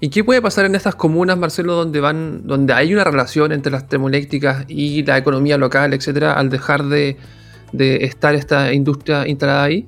¿Y 0.00 0.10
qué 0.10 0.22
puede 0.22 0.40
pasar 0.40 0.64
en 0.64 0.74
estas 0.74 0.94
comunas, 0.94 1.36
Marcelo, 1.36 1.74
donde 1.74 2.00
van, 2.00 2.46
donde 2.46 2.72
hay 2.72 2.94
una 2.94 3.04
relación 3.04 3.52
entre 3.52 3.72
las 3.72 3.88
termoeléctricas 3.88 4.64
y 4.68 5.02
la 5.04 5.18
economía 5.18 5.58
local, 5.58 5.92
etcétera, 5.92 6.34
al 6.34 6.50
dejar 6.50 6.84
de, 6.84 7.16
estar 7.72 8.34
esta 8.34 8.72
industria 8.72 9.26
instalada 9.26 9.64
ahí? 9.64 9.86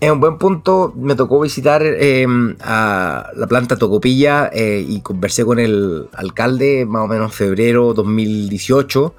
Es 0.00 0.10
un 0.10 0.18
buen 0.18 0.36
punto. 0.36 0.92
Me 0.96 1.14
tocó 1.14 1.40
visitar 1.40 1.80
em, 1.84 2.56
a 2.60 3.30
la 3.36 3.46
planta 3.46 3.76
Tocopilla 3.76 4.50
eh, 4.52 4.84
y 4.86 5.00
conversé 5.00 5.44
con 5.44 5.60
el 5.60 6.08
alcalde 6.14 6.84
más 6.84 7.04
o 7.04 7.08
menos 7.08 7.30
en 7.30 7.32
febrero 7.32 7.94
2018, 7.94 9.14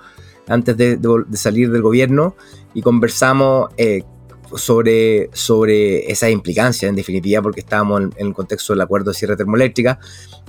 antes 0.50 0.76
de, 0.76 1.00
salir 1.32 1.72
del 1.72 1.82
gobierno, 1.82 2.36
y 2.74 2.82
conversamos 2.82 3.70
eh, 3.78 4.04
sobre, 4.56 5.30
sobre 5.34 6.12
esas 6.12 6.32
implicancias, 6.32 6.90
en 6.90 6.96
definitiva, 6.96 7.42
porque 7.42 7.62
estábamos 7.62 8.02
en, 8.02 8.28
el 8.28 8.34
contexto 8.34 8.74
del 8.74 8.82
acuerdo 8.82 9.12
de 9.12 9.18
cierre 9.18 9.36
termoeléctrica, 9.36 10.00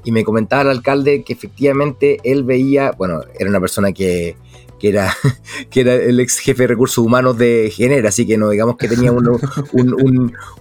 y 0.05 0.13
me 0.13 0.25
comentaba 0.25 0.63
el 0.63 0.69
alcalde 0.69 1.23
que 1.23 1.33
efectivamente 1.33 2.19
él 2.25 2.45
veía, 2.45 2.93
bueno, 2.97 3.21
era 3.39 3.49
una 3.49 3.61
persona 3.61 3.93
que, 3.93 4.37
que 4.79 4.91
era, 4.91 5.15
que 5.71 5.81
era 5.81 5.95
el 5.95 6.21
ex 6.21 6.39
jefe 6.39 6.65
de 6.65 6.67
recursos 6.69 6.99
humanos 6.99 7.39
de 7.39 7.73
Genera, 7.75 8.11
así 8.11 8.27
que 8.27 8.37
no 8.37 8.51
digamos 8.51 8.77
que 8.77 8.89
tenía 8.89 9.13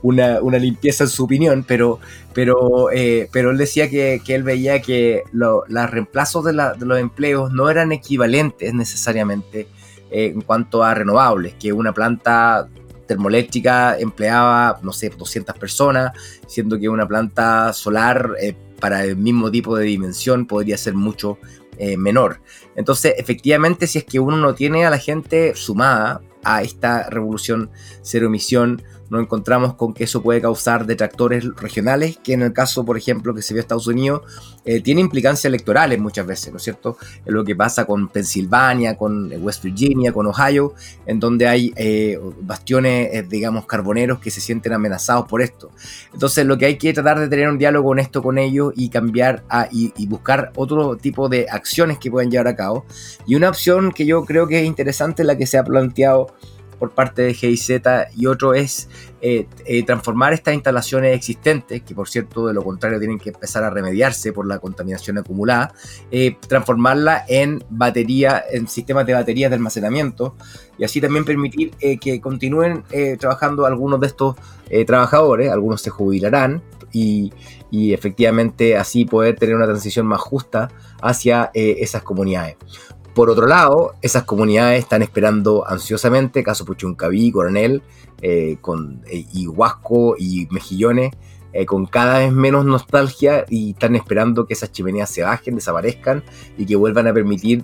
una, 0.02 0.40
una, 0.42 0.58
limpieza 0.58 1.04
en 1.04 1.10
su 1.10 1.26
opinión, 1.26 1.66
pero, 1.68 2.00
pero, 2.34 2.92
eh, 2.92 3.28
pero 3.32 3.52
él 3.52 3.58
decía 3.58 3.90
que, 3.90 4.22
que 4.26 4.36
él 4.36 4.44
veía 4.44 4.82
que 4.82 5.24
los 5.32 5.66
reemplazos 5.68 6.46
de, 6.46 6.54
de, 6.54 6.86
los 6.86 7.00
empleos 7.00 7.52
no 7.52 7.70
eran 7.70 7.92
equivalentes 7.92 8.74
necesariamente 8.74 9.68
eh, 10.14 10.28
en 10.28 10.42
cuanto 10.42 10.84
a 10.84 10.94
renovables, 10.94 11.56
que 11.56 11.74
una 11.74 11.92
planta 11.92 12.70
termoeléctrica 13.14 13.98
empleaba, 14.00 14.80
no 14.82 14.92
sé, 14.92 15.10
200 15.10 15.56
personas, 15.58 16.12
siendo 16.48 16.80
que 16.80 16.90
una 16.90 17.08
planta 17.08 17.72
solar 17.74 18.36
eh, 18.42 18.56
para 18.80 19.06
el 19.06 19.16
mismo 19.16 19.52
tipo 19.52 19.78
de 19.78 19.86
dimensión 19.86 20.48
podría 20.48 20.78
ser 20.78 20.96
mucho 20.96 21.38
eh, 21.78 21.96
menor. 21.96 22.42
Entonces, 22.76 23.14
efectivamente, 23.18 23.86
si 23.88 24.00
es 24.00 24.04
que 24.04 24.20
uno 24.20 24.38
no 24.38 24.56
tiene 24.56 24.86
a 24.86 24.90
la 24.90 24.98
gente 24.98 25.54
sumada 25.56 26.22
a 26.44 26.64
esta 26.64 27.10
revolución 27.10 27.70
cero 28.02 28.28
emisión, 28.28 28.82
nos 29.14 29.22
encontramos 29.22 29.76
con 29.76 29.94
que 29.94 30.06
eso 30.06 30.22
puede 30.22 30.42
causar 30.42 30.86
detractores 30.86 31.46
regionales, 31.56 32.18
que 32.24 32.34
en 32.34 32.42
el 32.42 32.52
caso, 32.52 32.84
por 32.84 32.98
ejemplo, 32.98 33.34
que 33.34 33.44
se 33.44 33.54
vio 33.54 33.62
Estados 33.62 33.88
Unidos, 33.88 34.24
eh, 34.66 34.82
tiene 34.82 35.02
implicancias 35.02 35.46
electorales 35.46 36.00
muchas 36.00 36.26
veces, 36.26 36.52
¿no 36.52 36.58
es 36.58 36.64
cierto? 36.64 36.98
Es 37.24 37.32
lo 37.32 37.44
que 37.44 37.56
pasa 37.56 37.86
con 37.86 38.08
Pensilvania, 38.08 38.98
con 38.98 39.32
West 39.44 39.64
Virginia, 39.64 40.12
con 40.12 40.26
Ohio, 40.26 40.74
en 41.06 41.20
donde 41.20 41.48
hay 41.48 41.72
eh, 41.76 42.20
bastiones, 42.42 43.10
eh, 43.14 43.24
digamos, 43.30 43.68
carboneros 43.68 44.20
que 44.20 44.32
se 44.32 44.42
sienten 44.42 44.74
amenazados 44.74 45.28
por 45.28 45.44
esto. 45.44 45.70
Entonces, 46.12 46.46
lo 46.46 46.58
que 46.58 46.66
hay 46.66 46.78
que 46.78 46.92
tratar 46.92 47.20
de 47.20 47.28
tener 47.28 47.48
un 47.50 47.60
diálogo 47.60 47.90
honesto 47.90 48.24
con 48.24 48.40
ellos 48.40 48.74
y 48.76 48.90
cambiar 48.90 49.44
y, 49.72 49.94
y 49.96 50.08
buscar 50.08 50.52
otro 50.56 50.98
tipo 50.98 51.30
de 51.30 51.46
acciones 51.50 52.00
que 52.00 52.10
puedan 52.10 52.32
llevar 52.32 52.48
a 52.48 52.56
cabo. 52.56 52.86
Y 53.28 53.36
una 53.36 53.50
opción 53.50 53.92
que 53.92 54.08
yo 54.08 54.26
creo 54.26 54.48
que 54.48 54.60
es 54.62 54.66
interesante, 54.66 55.24
la 55.24 55.38
que 55.38 55.46
se 55.46 55.60
ha 55.60 55.64
planteado 55.64 56.34
por 56.84 56.92
parte 56.92 57.22
de 57.22 57.34
GIZ 57.34 57.80
y 58.14 58.26
otro 58.26 58.54
es 58.54 58.90
eh, 59.22 59.48
eh, 59.66 59.84
transformar 59.84 60.34
estas 60.34 60.54
instalaciones 60.54 61.16
existentes, 61.16 61.82
que 61.82 61.96
por 61.96 62.10
cierto 62.10 62.48
de 62.48 62.54
lo 62.54 62.62
contrario 62.62 63.00
tienen 63.00 63.20
que 63.20 63.30
empezar 63.30 63.64
a 63.64 63.70
remediarse 63.70 64.34
por 64.34 64.46
la 64.46 64.60
contaminación 64.60 65.18
acumulada, 65.18 65.74
eh, 66.12 66.36
transformarla 66.46 67.24
en 67.30 67.64
batería, 67.70 68.44
en 68.52 68.68
sistemas 68.68 69.06
de 69.06 69.14
baterías 69.14 69.50
de 69.50 69.56
almacenamiento 69.56 70.36
y 70.78 70.84
así 70.84 71.00
también 71.00 71.24
permitir 71.24 71.72
que 72.02 72.20
continúen 72.20 72.84
trabajando 73.18 73.66
algunos 73.66 74.02
de 74.02 74.08
estos 74.08 74.36
trabajadores, 74.86 75.52
algunos 75.52 75.82
se 75.82 75.90
jubilarán 75.90 76.62
y, 76.92 77.32
y, 77.72 77.94
efectivamente 77.94 78.76
así 78.76 79.06
poder 79.06 79.38
tener 79.38 79.56
una 79.56 79.68
transición 79.68 80.06
más 80.06 80.20
justa 80.20 80.70
hacia 81.02 81.50
esas 81.54 82.04
comunidades. 82.04 82.58
Por 83.14 83.30
otro 83.30 83.46
lado, 83.46 83.94
esas 84.02 84.24
comunidades 84.24 84.80
están 84.80 85.04
esperando 85.04 85.68
ansiosamente, 85.68 86.44
caso 86.44 86.66
Puchuncaví, 86.66 87.32
Coronel, 87.32 87.84
eh, 88.22 88.58
con, 88.60 89.04
eh, 89.06 89.26
y 89.32 89.46
Huasco 89.48 90.16
y 90.18 90.48
Mejillones, 90.50 91.12
eh, 91.54 91.68
con 91.68 91.86
cada 91.86 92.20
vez 92.20 92.32
menos 92.32 92.66
nostalgia 92.66 93.46
y 93.48 93.72
están 93.72 93.96
esperando 93.96 94.48
que 94.48 94.54
esas 94.54 94.72
chimeneas 94.72 95.12
se 95.12 95.22
bajen, 95.22 95.56
desaparezcan 95.56 96.24
y 96.58 96.66
que 96.66 96.76
vuelvan 96.76 97.06
a 97.08 97.14
permitir 97.14 97.64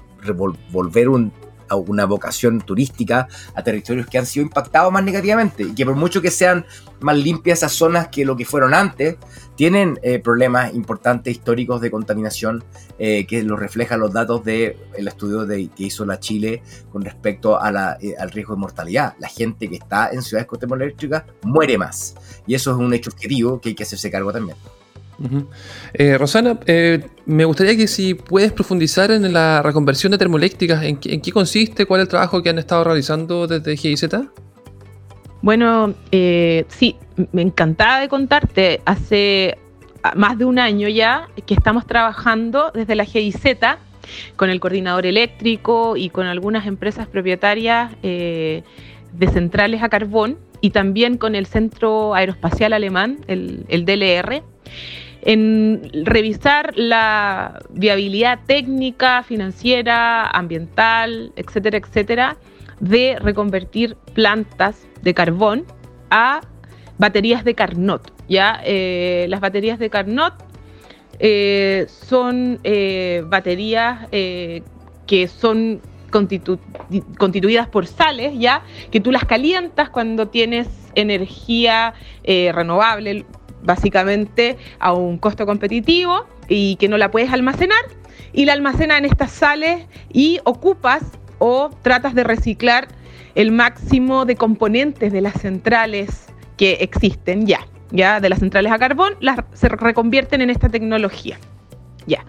volver 0.71 1.09
un 1.09 1.31
una 1.75 2.05
vocación 2.05 2.61
turística 2.61 3.27
a 3.55 3.63
territorios 3.63 4.07
que 4.07 4.17
han 4.17 4.25
sido 4.25 4.45
impactados 4.45 4.91
más 4.91 5.03
negativamente 5.03 5.63
y 5.63 5.73
que 5.73 5.85
por 5.85 5.95
mucho 5.95 6.21
que 6.21 6.31
sean 6.31 6.65
más 7.01 7.17
limpias 7.17 7.59
esas 7.59 7.73
zonas 7.73 8.09
que 8.09 8.25
lo 8.25 8.35
que 8.35 8.45
fueron 8.45 8.73
antes, 8.73 9.17
tienen 9.55 9.99
eh, 10.03 10.19
problemas 10.19 10.73
importantes 10.73 11.33
históricos 11.33 11.81
de 11.81 11.91
contaminación 11.91 12.63
eh, 12.97 13.25
que 13.27 13.43
lo 13.43 13.57
reflejan 13.57 13.99
los 13.99 14.13
datos 14.13 14.43
del 14.43 14.77
estudio 14.95 15.45
de, 15.45 15.67
que 15.67 15.83
hizo 15.83 16.05
la 16.05 16.19
Chile 16.19 16.63
con 16.91 17.03
respecto 17.03 17.59
a 17.59 17.71
la, 17.71 17.97
eh, 18.01 18.15
al 18.17 18.31
riesgo 18.31 18.53
de 18.53 18.59
mortalidad. 18.61 19.15
La 19.19 19.27
gente 19.27 19.69
que 19.69 19.75
está 19.75 20.11
en 20.11 20.21
ciudades 20.21 20.47
con 20.47 20.59
termoeléctricas 20.59 21.23
muere 21.43 21.77
más 21.77 22.15
y 22.47 22.55
eso 22.55 22.71
es 22.71 22.77
un 22.77 22.93
hecho 22.93 23.09
objetivo 23.09 23.59
que 23.59 23.69
hay 23.69 23.75
que 23.75 23.83
hacerse 23.83 24.09
cargo 24.09 24.31
también. 24.31 24.57
Eh, 25.93 26.17
Rosana, 26.17 26.59
eh, 26.65 27.03
me 27.25 27.45
gustaría 27.45 27.75
que 27.75 27.87
si 27.87 28.13
puedes 28.13 28.51
profundizar 28.51 29.11
en 29.11 29.31
la 29.33 29.61
reconversión 29.61 30.11
de 30.11 30.17
termoeléctricas, 30.17 30.83
¿en, 30.83 30.97
qué 30.97 31.31
consiste? 31.31 31.85
¿Cuál 31.85 32.01
es 32.01 32.05
el 32.05 32.09
trabajo 32.09 32.41
que 32.41 32.49
han 32.49 32.59
estado 32.59 32.83
realizando 32.83 33.47
desde 33.47 33.75
GIZ? 33.75 34.05
Bueno, 35.41 35.93
eh, 36.11 36.65
sí, 36.69 36.95
me 37.31 37.41
encantaba 37.41 37.99
de 37.99 38.09
contarte. 38.09 38.81
Hace 38.85 39.57
más 40.15 40.37
de 40.37 40.45
un 40.45 40.59
año 40.59 40.87
ya 40.87 41.27
que 41.45 41.53
estamos 41.53 41.85
trabajando 41.85 42.71
desde 42.73 42.95
la 42.95 43.05
GIZ 43.05 43.37
con 44.35 44.49
el 44.49 44.59
coordinador 44.59 45.05
eléctrico 45.05 45.97
y 45.97 46.09
con 46.09 46.25
algunas 46.25 46.65
empresas 46.65 47.07
propietarias 47.07 47.91
de 48.01 48.63
centrales 49.31 49.83
a 49.83 49.89
carbón 49.89 50.37
y 50.61 50.71
también 50.71 51.17
con 51.17 51.35
el 51.35 51.45
Centro 51.45 52.15
Aeroespacial 52.15 52.73
Alemán, 52.73 53.19
el 53.27 53.85
DLR 53.85 54.43
en 55.21 55.89
revisar 56.05 56.73
la 56.75 57.59
viabilidad 57.69 58.39
técnica, 58.45 59.23
financiera, 59.23 60.29
ambiental, 60.29 61.31
etcétera, 61.35 61.77
etcétera, 61.77 62.37
de 62.79 63.17
reconvertir 63.19 63.95
plantas 64.13 64.87
de 65.01 65.13
carbón 65.13 65.65
a 66.09 66.41
baterías 66.97 67.43
de 67.43 67.55
Carnot. 67.55 68.13
¿ya? 68.27 68.61
Eh, 68.63 69.25
las 69.29 69.41
baterías 69.41 69.79
de 69.79 69.89
Carnot 69.89 70.33
eh, 71.19 71.85
son 71.87 72.59
eh, 72.63 73.23
baterías 73.25 74.07
que 74.09 75.27
son 75.27 75.81
constituidas 77.17 77.67
por 77.67 77.87
sales, 77.87 78.33
¿ya? 78.37 78.63
Que 78.91 78.99
tú 78.99 79.11
las 79.11 79.25
calientas 79.25 79.89
cuando 79.89 80.27
tienes 80.27 80.67
energía 80.95 81.93
eh, 82.23 82.51
renovable, 82.53 83.25
básicamente 83.63 84.57
a 84.79 84.93
un 84.93 85.17
costo 85.17 85.45
competitivo 85.45 86.25
y 86.47 86.75
que 86.77 86.87
no 86.87 86.97
la 86.97 87.11
puedes 87.11 87.31
almacenar 87.31 87.79
y 88.33 88.45
la 88.45 88.53
almacenas 88.53 88.99
en 88.99 89.05
estas 89.05 89.31
sales 89.31 89.85
y 90.11 90.39
ocupas 90.43 91.03
o 91.39 91.69
tratas 91.81 92.13
de 92.15 92.23
reciclar 92.23 92.87
el 93.35 93.51
máximo 93.51 94.25
de 94.25 94.35
componentes 94.35 95.13
de 95.13 95.21
las 95.21 95.33
centrales 95.41 96.27
que 96.57 96.73
existen 96.81 97.47
ya, 97.47 97.65
ya 97.91 98.19
de 98.19 98.29
las 98.29 98.39
centrales 98.39 98.71
a 98.71 98.77
carbón, 98.77 99.13
las 99.21 99.39
se 99.53 99.69
reconvierten 99.69 100.41
en 100.41 100.49
esta 100.49 100.69
tecnología. 100.69 101.39
Ya. 102.05 102.25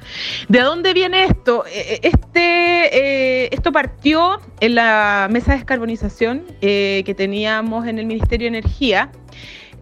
¿De 0.49 0.61
dónde 0.61 0.93
viene 0.93 1.25
esto? 1.25 1.65
Eh, 1.67 1.71
eh, 1.73 2.01
este, 2.03 3.45
eh, 3.45 3.49
esto 3.51 3.73
partió 3.73 4.39
en 4.61 4.75
la 4.75 5.27
mesa 5.31 5.53
de 5.53 5.59
descarbonización 5.59 6.45
que 6.61 7.15
teníamos 7.17 7.87
en 7.87 7.99
el 7.99 8.07
Ministerio 8.07 8.51
de 8.51 8.59
Energía. 8.59 9.11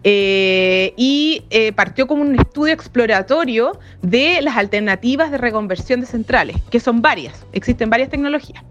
Y 0.03 1.43
partió 1.75 2.07
como 2.07 2.21
un 2.21 2.39
estudio 2.39 2.73
exploratorio 2.73 3.79
de 4.01 4.41
las 4.41 4.57
alternativas 4.57 5.31
de 5.31 5.37
reconversión 5.37 5.99
de 6.01 6.05
centrales, 6.05 6.57
que 6.69 6.79
son 6.79 7.01
varias, 7.01 7.45
existen 7.51 7.89
varias 7.89 8.09
tecnologías, 8.09 8.63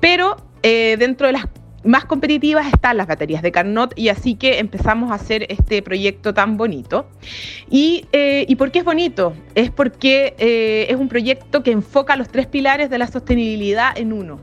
pero 0.00 0.36
dentro 0.62 1.28
de 1.28 1.34
las 1.34 1.46
más 1.86 2.04
competitivas 2.04 2.66
están 2.66 2.96
las 2.96 3.06
baterías 3.06 3.42
de 3.42 3.52
Carnot 3.52 3.92
y 3.96 4.08
así 4.08 4.34
que 4.34 4.58
empezamos 4.58 5.10
a 5.10 5.14
hacer 5.14 5.46
este 5.48 5.82
proyecto 5.82 6.34
tan 6.34 6.56
bonito. 6.56 7.08
¿Y, 7.70 8.06
eh, 8.12 8.54
por 8.56 8.70
qué 8.70 8.80
es 8.80 8.84
bonito? 8.84 9.34
Es 9.54 9.70
porque 9.70 10.34
eh, 10.38 10.86
es 10.88 10.96
un 10.96 11.08
proyecto 11.08 11.62
que 11.62 11.70
enfoca 11.70 12.16
los 12.16 12.28
tres 12.28 12.46
pilares 12.46 12.90
de 12.90 12.98
la 12.98 13.06
sostenibilidad 13.06 13.96
en 13.96 14.12
uno. 14.12 14.40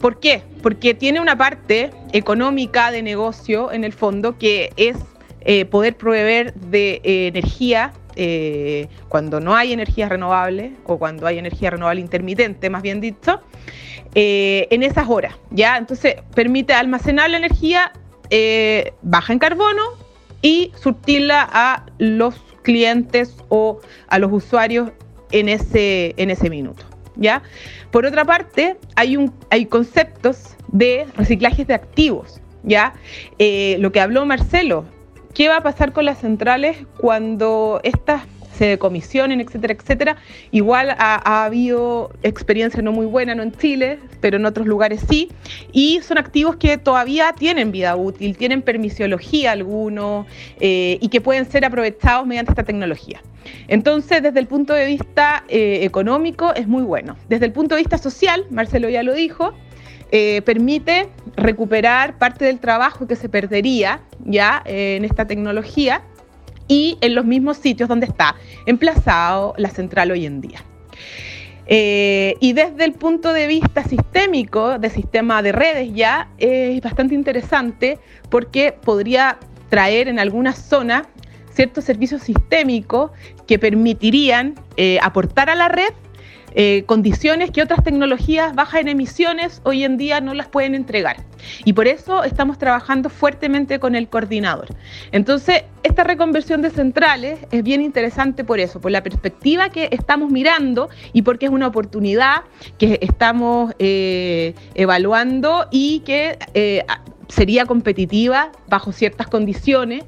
¿Por 0.00 0.20
qué? 0.20 0.42
Porque 0.62 0.94
tiene 0.94 1.20
una 1.20 1.36
parte 1.36 1.90
económica 2.12 2.90
de 2.90 3.02
negocio 3.02 3.72
en 3.72 3.82
el 3.82 3.92
fondo 3.92 4.38
que 4.38 4.70
es 4.76 4.96
eh, 5.50 5.64
poder 5.64 5.96
proveer 5.96 6.54
de 6.54 7.00
energía 7.02 7.92
cuando 9.08 9.38
no 9.38 9.54
hay 9.54 9.72
energía 9.72 10.08
renovable 10.08 10.72
o 10.84 10.98
cuando 10.98 11.24
hay 11.28 11.38
energía 11.38 11.70
renovable 11.70 12.00
intermitente, 12.00 12.68
más 12.68 12.82
bien 12.82 13.00
dicho, 13.00 13.40
eh, 14.14 14.66
en 14.70 14.82
esas 14.82 15.08
horas, 15.08 15.34
¿ya? 15.50 15.76
Entonces 15.76 16.16
permite 16.34 16.72
almacenar 16.72 17.30
la 17.30 17.36
energía 17.36 17.92
eh, 18.30 18.92
baja 19.02 19.32
en 19.32 19.38
carbono 19.38 19.82
y 20.40 20.72
surtirla 20.80 21.46
a 21.50 21.84
los 21.98 22.34
clientes 22.62 23.36
o 23.48 23.80
a 24.08 24.18
los 24.18 24.32
usuarios 24.32 24.90
en 25.30 25.48
ese, 25.48 26.14
en 26.16 26.30
ese 26.30 26.48
minuto, 26.48 26.84
¿ya? 27.16 27.42
Por 27.90 28.06
otra 28.06 28.24
parte, 28.24 28.76
hay, 28.96 29.16
un, 29.16 29.32
hay 29.50 29.66
conceptos 29.66 30.56
de 30.68 31.06
reciclajes 31.16 31.66
de 31.66 31.74
activos, 31.74 32.40
¿ya? 32.62 32.94
Eh, 33.38 33.76
lo 33.78 33.92
que 33.92 34.00
habló 34.00 34.24
Marcelo, 34.24 34.86
¿qué 35.34 35.48
va 35.48 35.58
a 35.58 35.62
pasar 35.62 35.92
con 35.92 36.04
las 36.04 36.18
centrales 36.18 36.78
cuando 36.98 37.80
estas 37.82 38.22
se 38.58 38.66
decomisionen, 38.66 39.40
etcétera, 39.40 39.74
etcétera. 39.74 40.16
Igual 40.50 40.90
ha, 40.98 41.44
habido 41.44 42.10
experiencia 42.22 42.82
no 42.82 42.90
muy 42.90 43.06
buena, 43.06 43.34
no 43.36 43.44
en 43.44 43.52
Chile, 43.52 44.00
pero 44.20 44.36
en 44.36 44.46
otros 44.46 44.66
lugares 44.66 45.04
sí. 45.08 45.30
Y 45.72 46.00
son 46.02 46.18
activos 46.18 46.56
que 46.56 46.76
todavía 46.76 47.32
tienen 47.38 47.70
vida 47.70 47.94
útil, 47.94 48.36
tienen 48.36 48.62
permisiología 48.62 49.52
alguno 49.52 50.26
eh, 50.60 50.98
y 51.00 51.08
que 51.08 51.20
pueden 51.20 51.48
ser 51.48 51.64
aprovechados 51.64 52.26
mediante 52.26 52.50
esta 52.50 52.64
tecnología. 52.64 53.22
Entonces, 53.68 54.22
desde 54.22 54.40
el 54.40 54.46
punto 54.46 54.74
de 54.74 54.86
vista 54.86 55.44
eh, 55.48 55.80
económico 55.82 56.52
es 56.54 56.66
muy 56.66 56.82
bueno. 56.82 57.16
Desde 57.28 57.46
el 57.46 57.52
punto 57.52 57.76
de 57.76 57.82
vista 57.82 57.96
social, 57.96 58.44
Marcelo 58.50 58.88
ya 58.88 59.04
lo 59.04 59.14
dijo, 59.14 59.54
eh, 60.10 60.42
permite 60.42 61.08
recuperar 61.36 62.18
parte 62.18 62.44
del 62.44 62.60
trabajo 62.60 63.06
que 63.06 63.16
se 63.16 63.28
perdería 63.28 64.00
ya 64.24 64.62
en 64.64 65.04
esta 65.04 65.26
tecnología 65.26 66.02
y 66.68 66.98
en 67.00 67.14
los 67.14 67.24
mismos 67.24 67.56
sitios 67.56 67.88
donde 67.88 68.06
está 68.06 68.36
emplazado 68.66 69.54
la 69.56 69.70
central 69.70 70.10
hoy 70.10 70.26
en 70.26 70.40
día. 70.40 70.62
Eh, 71.70 72.34
y 72.40 72.54
desde 72.54 72.84
el 72.84 72.94
punto 72.94 73.34
de 73.34 73.46
vista 73.46 73.84
sistémico, 73.84 74.78
de 74.78 74.88
sistema 74.88 75.42
de 75.42 75.52
redes 75.52 75.92
ya, 75.92 76.28
es 76.38 76.80
bastante 76.80 77.14
interesante 77.14 77.98
porque 78.30 78.72
podría 78.72 79.38
traer 79.68 80.08
en 80.08 80.18
algunas 80.18 80.58
zonas 80.58 81.06
ciertos 81.52 81.84
servicios 81.84 82.22
sistémicos 82.22 83.10
que 83.46 83.58
permitirían 83.58 84.54
eh, 84.76 84.98
aportar 85.02 85.50
a 85.50 85.54
la 85.54 85.68
red 85.68 85.92
eh, 86.54 86.84
condiciones 86.86 87.50
que 87.50 87.62
otras 87.62 87.84
tecnologías 87.84 88.54
bajas 88.54 88.80
en 88.80 88.88
emisiones 88.88 89.60
hoy 89.64 89.84
en 89.84 89.96
día 89.96 90.20
no 90.20 90.34
las 90.34 90.48
pueden 90.48 90.74
entregar. 90.74 91.24
Y 91.64 91.74
por 91.74 91.86
eso 91.86 92.24
estamos 92.24 92.58
trabajando 92.58 93.10
fuertemente 93.10 93.78
con 93.78 93.94
el 93.94 94.08
coordinador. 94.08 94.68
Entonces, 95.12 95.64
esta 95.82 96.04
reconversión 96.04 96.62
de 96.62 96.70
centrales 96.70 97.38
es 97.50 97.62
bien 97.62 97.82
interesante 97.82 98.44
por 98.44 98.60
eso, 98.60 98.80
por 98.80 98.90
la 98.90 99.02
perspectiva 99.02 99.68
que 99.68 99.88
estamos 99.92 100.30
mirando 100.30 100.88
y 101.12 101.22
porque 101.22 101.46
es 101.46 101.52
una 101.52 101.66
oportunidad 101.66 102.42
que 102.78 102.98
estamos 103.02 103.74
eh, 103.78 104.54
evaluando 104.74 105.66
y 105.70 106.00
que 106.00 106.38
eh, 106.54 106.84
sería 107.28 107.66
competitiva 107.66 108.50
bajo 108.68 108.92
ciertas 108.92 109.28
condiciones 109.28 110.04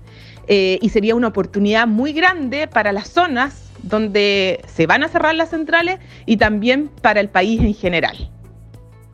y 0.52 0.88
sería 0.88 1.14
una 1.14 1.28
oportunidad 1.28 1.86
muy 1.86 2.12
grande 2.12 2.66
para 2.66 2.90
las 2.90 3.08
zonas 3.08 3.69
donde 3.82 4.60
se 4.66 4.86
van 4.86 5.02
a 5.02 5.08
cerrar 5.08 5.34
las 5.34 5.50
centrales 5.50 5.98
y 6.26 6.36
también 6.36 6.90
para 7.02 7.20
el 7.20 7.28
país 7.28 7.60
en 7.60 7.74
general. 7.74 8.30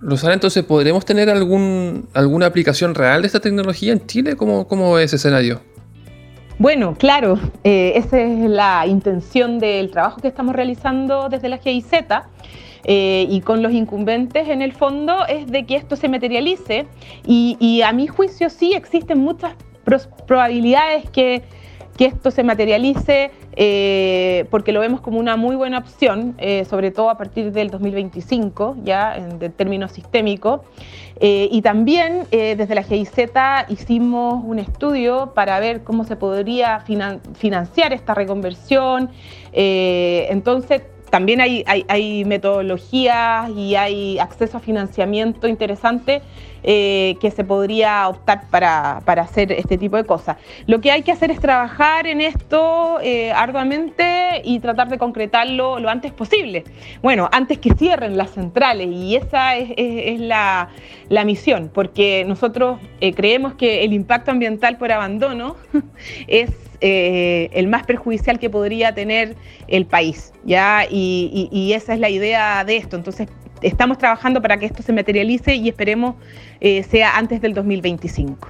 Rosana, 0.01 0.35
entonces, 0.35 0.65
¿podremos 0.65 1.05
tener 1.05 1.31
algún, 1.31 2.09
alguna 2.13 2.47
aplicación 2.47 2.95
real 2.95 3.23
de 3.23 3.27
esta 3.27 3.41
tecnología 3.41 3.93
en 3.93 4.07
Chile? 4.07 4.37
¿Cómo, 4.37 4.69
cómo 4.69 4.99
es 4.99 5.07
ese 5.07 5.17
escenario? 5.17 5.61
Bueno, 6.59 6.97
claro, 6.99 7.39
eh, 7.65 7.93
esa 7.97 8.21
es 8.21 8.49
la 8.49 8.87
intención 8.87 9.59
del 9.59 9.91
trabajo 9.91 10.21
que 10.21 10.29
estamos 10.29 10.55
realizando 10.55 11.29
desde 11.29 11.49
la 11.49 11.59
GIZ 11.59 11.87
eh, 12.85 13.27
y 13.29 13.41
con 13.43 13.63
los 13.63 13.73
incumbentes 13.73 14.49
en 14.49 14.63
el 14.63 14.73
fondo 14.73 15.27
es 15.27 15.47
de 15.49 15.67
que 15.67 15.77
esto 15.77 15.97
se 15.97 16.09
materialice 16.09 16.87
y, 17.27 17.57
y 17.61 17.83
a 17.83 17.93
mi 17.93 18.07
juicio 18.07 18.49
sí 18.49 18.73
existen 18.73 19.19
muchas 19.19 19.55
probabilidades 20.27 21.11
que 21.11 21.43
que 21.97 22.07
esto 22.07 22.31
se 22.31 22.43
materialice 22.43 23.31
eh, 23.57 24.45
porque 24.51 24.73
lo 24.73 24.81
vemos 24.81 25.01
como 25.01 25.19
una 25.19 25.37
muy 25.37 25.57
buena 25.57 25.79
opción, 25.79 26.35
eh, 26.39 26.65
sobre 26.67 26.91
todo 26.91 27.09
a 27.11 27.17
partir 27.17 27.53
del 27.53 27.71
2025, 27.71 28.77
ya 28.85 29.17
en, 29.17 29.39
términos 29.53 29.93
sistémicos. 29.93 30.61
Eh, 31.19 31.49
y 31.51 31.63
también 31.63 32.25
desde 32.31 32.75
la 32.75 32.83
GIZ 32.83 33.13
hicimos 33.69 34.45
un 34.45 34.59
estudio 34.59 35.33
para 35.35 35.59
ver 35.61 35.83
cómo 35.83 36.05
se 36.05 36.15
podría 36.15 36.81
financiar 36.81 37.95
esta 37.95 38.13
reconversión. 38.13 39.11
entonces, 39.53 40.83
también 41.11 41.41
hay, 41.41 42.25
metodologías 42.25 43.51
y 43.51 43.77
hay 43.77 44.19
acceso 44.19 44.57
a 44.59 44.61
financiamiento 44.61 45.49
interesante 45.49 46.23
eh, 46.63 47.17
que 47.21 47.31
se 47.31 47.45
podría 47.45 48.09
optar 48.09 48.49
para, 48.51 48.99
hacer 49.21 49.53
este 49.53 49.79
tipo 49.79 49.97
de 49.97 50.05
cosas. 50.05 50.37
Lo 50.67 50.81
que 50.81 50.91
hay 50.91 51.03
que 51.03 51.13
hacer 51.13 51.31
es 51.31 51.41
trabajar 51.41 52.07
en 52.07 52.21
esto 52.21 52.99
eh, 53.03 53.31
arduamente 53.33 54.43
y 54.45 54.59
tratar 54.59 54.89
de 54.89 54.99
concretarlo 54.99 55.79
lo 55.79 55.89
antes 55.89 56.13
posible. 56.13 56.65
Bueno, 57.03 57.29
antes 57.33 57.59
que 57.59 57.73
cierren 57.75 58.17
las 58.17 58.31
centrales 58.31 58.89
y 58.89 59.17
esa 59.17 59.57
es, 59.57 60.21
la, 60.21 60.69
misión, 61.25 61.71
porque 61.73 62.25
nosotros 62.27 62.81
eh, 63.01 63.15
creemos 63.15 63.55
que 63.55 63.85
el 63.85 63.93
impacto 63.93 64.33
ambiental 64.33 64.77
por 64.77 64.91
abandono 64.91 65.57
es 66.27 66.51
eh, 66.81 67.49
el 67.53 67.69
más 67.69 67.85
perjudicial 67.87 68.39
que 68.39 68.51
podría 68.51 68.95
tener 68.95 69.37
el 69.69 69.87
país, 69.87 70.33
¿ya? 70.45 70.87
Y, 70.91 71.73
esa 71.75 71.95
es 71.95 72.01
la 72.01 72.11
idea 72.11 72.65
de 72.65 72.77
esto. 72.77 72.97
Entonces, 72.97 73.29
estamos 73.63 73.99
trabajando 73.99 74.41
para 74.43 74.59
que 74.59 74.67
esto 74.67 74.83
se 74.83 74.93
materialice 74.93 75.55
y 75.55 75.69
esperemos 75.69 76.17
eh, 76.61 76.83
sea 76.83 77.17
antes 77.17 77.41
del 77.41 77.55
2025. 77.55 78.49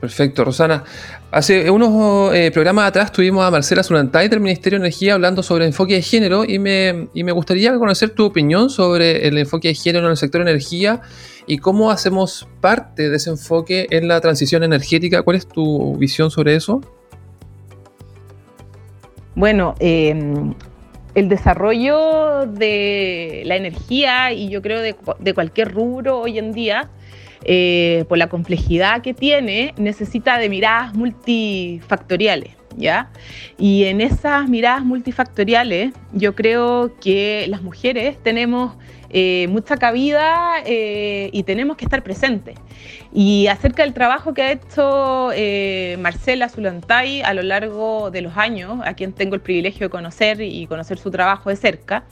Perfecto, 0.00 0.44
Rosana. 0.44 0.84
Hace 1.30 1.70
unos 1.70 2.34
eh, 2.34 2.50
programas 2.52 2.86
atrás 2.86 3.10
tuvimos 3.10 3.42
a 3.42 3.50
Marcela 3.50 3.82
Zulantay 3.82 4.28
del 4.28 4.40
Ministerio 4.40 4.78
de 4.78 4.84
Energía 4.84 5.14
hablando 5.14 5.42
sobre 5.42 5.64
enfoque 5.64 5.94
de 5.94 6.02
género 6.02 6.44
y 6.44 6.58
me, 6.58 7.08
y 7.14 7.24
me 7.24 7.32
gustaría 7.32 7.74
conocer 7.78 8.10
tu 8.10 8.26
opinión 8.26 8.68
sobre 8.68 9.26
el 9.26 9.38
enfoque 9.38 9.68
de 9.68 9.74
género 9.74 10.04
en 10.04 10.10
el 10.10 10.16
sector 10.18 10.42
energía 10.42 11.00
y 11.46 11.58
cómo 11.58 11.90
hacemos 11.90 12.48
parte 12.60 13.10
de 13.10 13.16
ese 13.16 13.30
enfoque 13.30 13.86
en 13.90 14.08
la 14.08 14.20
transición 14.20 14.62
energética. 14.62 15.22
¿Cuál 15.22 15.36
es 15.36 15.46
tu 15.46 15.96
visión 15.96 16.30
sobre 16.30 16.56
eso? 16.56 16.80
Bueno, 19.34 19.74
em, 19.80 20.54
el 21.14 21.28
desarrollo 21.28 22.46
de 22.46 23.42
la 23.46 23.56
energía 23.56 24.32
y 24.32 24.48
yo 24.48 24.62
creo 24.62 24.80
de, 24.80 25.34
cualquier 25.34 25.72
rubro 25.72 26.20
hoy 26.20 26.38
en 26.38 26.52
día, 26.52 26.90
eh, 27.44 28.04
por 28.08 28.18
la 28.18 28.28
complejidad 28.28 29.02
que 29.02 29.12
tiene, 29.12 29.74
necesita 29.76 30.38
de 30.38 30.48
miradas 30.48 30.94
multifactoriales. 30.94 32.63
¿Ya? 32.76 33.10
Y 33.58 33.84
en 33.84 34.00
esas 34.00 34.48
miradas 34.48 34.84
multifactoriales, 34.84 35.92
yo 36.12 36.34
creo 36.34 36.92
que 37.00 37.46
las 37.48 37.62
mujeres 37.62 38.22
tenemos 38.22 38.76
eh, 39.16 39.46
mucha 39.48 39.76
cabida 39.76 40.54
eh, 40.66 41.30
y 41.32 41.44
tenemos 41.44 41.76
que 41.76 41.84
estar 41.84 42.02
presentes. 42.02 42.56
Y 43.12 43.46
acerca 43.46 43.84
del 43.84 43.94
trabajo 43.94 44.34
que 44.34 44.42
ha 44.42 44.50
hecho 44.50 45.30
eh, 45.32 45.96
Marcela 46.00 46.48
Zulantay 46.48 47.22
a 47.22 47.32
lo 47.32 47.42
largo 47.42 48.10
de 48.10 48.22
los 48.22 48.36
años, 48.36 48.80
a 48.84 48.94
quien 48.94 49.12
tengo 49.12 49.36
el 49.36 49.40
privilegio 49.40 49.86
de 49.86 49.90
conocer 49.90 50.40
y 50.40 50.66
conocer 50.66 50.98
su 50.98 51.12
trabajo 51.12 51.48
de 51.48 51.54
cerca, 51.54 52.04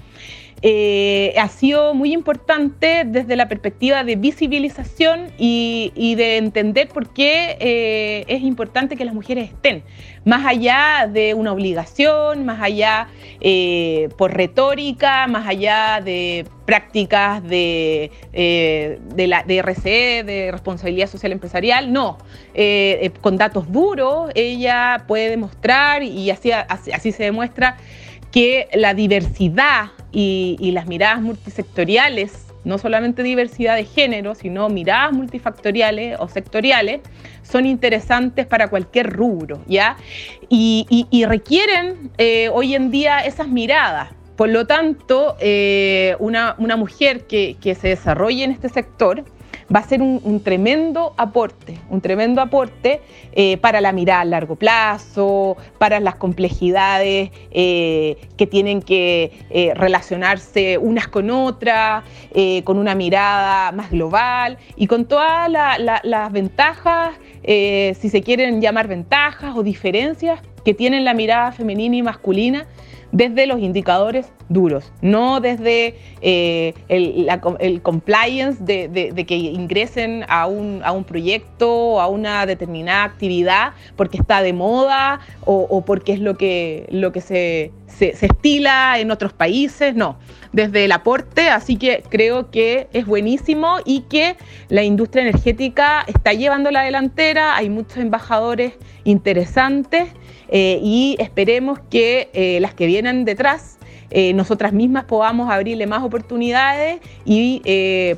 eh, 0.64 1.34
ha 1.38 1.48
sido 1.48 1.92
muy 1.92 2.12
importante 2.12 3.02
desde 3.04 3.34
la 3.34 3.48
perspectiva 3.48 4.04
de 4.04 4.14
visibilización 4.14 5.32
y, 5.36 6.14
de 6.14 6.36
entender 6.36 6.88
por 6.88 7.12
qué 7.12 7.56
eh, 7.58 8.24
es 8.28 8.42
importante 8.42 8.96
que 8.96 9.04
las 9.04 9.14
mujeres 9.14 9.48
estén, 9.48 9.82
más 10.24 10.46
allá 10.46 11.08
de 11.12 11.34
una 11.34 11.52
obligación, 11.52 12.44
más 12.44 12.62
allá 12.62 13.08
eh, 13.40 14.08
por 14.16 14.34
retórica, 14.34 15.26
más 15.26 15.48
allá 15.48 16.00
de 16.00 16.46
prácticas 16.64 17.42
de, 17.42 18.12
de, 18.32 19.26
la, 19.26 19.42
de 19.42 19.62
RCE, 19.62 20.22
de 20.22 20.50
responsabilidad 20.52 21.08
social 21.08 21.32
empresarial, 21.32 21.92
no, 21.92 22.18
con 23.20 23.36
datos 23.36 23.72
duros 23.72 24.30
ella 24.36 25.04
puede 25.08 25.30
demostrar 25.30 26.04
y 26.04 26.30
así 26.30 27.12
se 27.12 27.24
demuestra 27.24 27.78
que 28.30 28.68
la 28.72 28.94
diversidad 28.94 29.90
y, 30.12 30.70
las 30.72 30.86
miradas 30.86 31.22
multisectoriales, 31.22 32.46
no 32.64 32.78
solamente 32.78 33.22
diversidad 33.22 33.76
de 33.76 33.84
género, 33.84 34.34
sino 34.34 34.68
miradas 34.68 35.12
multifactoriales 35.12 36.16
o 36.20 36.28
sectoriales, 36.28 37.00
son 37.42 37.66
interesantes 37.66 38.46
para 38.46 38.68
cualquier 38.68 39.10
rubro, 39.10 39.62
¿ya? 39.66 39.96
Y, 40.48 41.24
requieren 41.26 42.10
eh, 42.18 42.50
hoy 42.52 42.74
en 42.74 42.90
día 42.90 43.20
esas 43.20 43.48
miradas. 43.48 44.10
Por 44.36 44.48
lo 44.48 44.66
tanto, 44.66 45.36
eh, 45.40 46.16
una, 46.18 46.56
mujer 46.76 47.26
que, 47.26 47.56
que 47.60 47.74
se 47.74 47.88
desarrolle 47.88 48.44
en 48.44 48.50
este 48.50 48.68
sector 48.68 49.24
va 49.74 49.80
a 49.80 49.82
ser 49.82 50.02
un, 50.02 50.40
tremendo 50.42 51.14
aporte, 51.16 51.78
un 51.90 52.00
tremendo 52.00 52.40
aporte 52.40 53.00
eh, 53.32 53.56
para 53.58 53.80
la 53.80 53.92
mirada 53.92 54.20
a 54.20 54.24
largo 54.24 54.56
plazo, 54.56 55.56
para 55.78 56.00
las 56.00 56.16
complejidades 56.16 57.30
eh, 57.50 58.16
que 58.36 58.46
tienen 58.46 58.82
que 58.82 59.32
eh, 59.50 59.72
relacionarse 59.74 60.78
unas 60.78 61.08
con 61.08 61.30
otras, 61.30 62.04
con 62.64 62.78
una 62.78 62.94
mirada 62.94 63.72
más 63.72 63.90
global 63.90 64.56
y 64.76 64.86
con 64.86 65.04
todas 65.04 65.50
las 65.50 66.32
ventajas, 66.32 67.10
si 67.44 68.08
se 68.08 68.22
quieren 68.22 68.60
llamar 68.60 68.88
ventajas 68.88 69.54
o 69.54 69.62
diferencias 69.62 70.40
que 70.64 70.74
tienen 70.74 71.04
la 71.04 71.12
mirada 71.12 71.52
femenina 71.52 71.96
y 71.96 72.02
masculina 72.02 72.66
desde 73.12 73.46
los 73.46 73.60
indicadores 73.60 74.32
duros, 74.48 74.90
no 75.02 75.40
desde 75.40 75.94
eh, 76.22 76.74
el, 76.88 77.82
compliance 77.82 78.62
de, 78.62 79.24
que 79.26 79.36
ingresen 79.36 80.24
a 80.28 80.46
un, 80.46 81.04
proyecto 81.06 81.70
o 81.70 82.00
a 82.00 82.08
una 82.08 82.46
determinada 82.46 83.04
actividad 83.04 83.72
porque 83.96 84.16
está 84.16 84.42
de 84.42 84.52
moda 84.52 85.20
o, 85.44 85.84
porque 85.84 86.12
es 86.12 86.20
lo 86.20 86.36
que, 86.36 86.86
lo 86.90 87.12
que 87.12 87.20
se, 87.20 87.70
estila 87.98 88.98
en 88.98 89.10
otros 89.10 89.32
países, 89.32 89.94
no, 89.94 90.16
desde 90.52 90.86
el 90.86 90.92
aporte, 90.92 91.50
así 91.50 91.76
que 91.76 92.02
creo 92.08 92.50
que 92.50 92.88
es 92.92 93.06
buenísimo 93.06 93.76
y 93.84 94.00
que 94.02 94.36
la 94.68 94.82
industria 94.82 95.22
energética 95.22 96.04
está 96.06 96.32
llevando 96.32 96.70
la 96.70 96.82
delantera, 96.82 97.56
hay 97.56 97.68
muchos 97.68 97.98
embajadores 97.98 98.72
interesantes 99.04 100.08
eh, 100.54 100.78
y 100.82 101.16
esperemos 101.18 101.78
que 101.88 102.28
eh, 102.34 102.60
las 102.60 102.74
que 102.74 102.84
vienen 102.84 103.24
detrás 103.24 103.78
eh, 104.10 104.34
nosotras 104.34 104.74
mismas 104.74 105.04
podamos 105.04 105.50
abrirle 105.50 105.86
más 105.86 106.02
oportunidades 106.02 107.00
y 107.24 107.62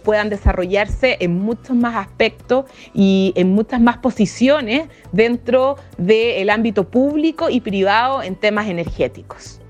puedan 0.03 0.29
desarrollarse 0.29 1.17
en 1.21 1.39
muchos 1.39 1.77
más 1.77 1.95
aspectos 1.95 2.65
y 2.93 3.33
en 3.37 3.53
muchas 3.53 3.81
más 3.81 3.99
posiciones 3.99 4.89
dentro 5.13 5.77
del 5.97 6.51
ámbito 6.51 6.89
público 6.89 7.49
y 7.49 7.61
privado 7.61 8.25
en 8.25 8.35
temas 8.35 8.67
energéticos. 8.67 9.61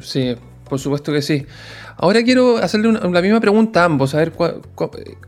Sí, 0.00 0.36
por 0.68 0.78
supuesto 0.78 1.12
que 1.12 1.22
sí. 1.22 1.44
Ahora 1.96 2.22
quiero 2.22 2.58
hacerle 2.58 2.92
la 2.92 3.20
misma 3.20 3.40
pregunta 3.40 3.82
a 3.82 3.86
ambos, 3.86 4.14
a 4.14 4.18
ver 4.18 4.32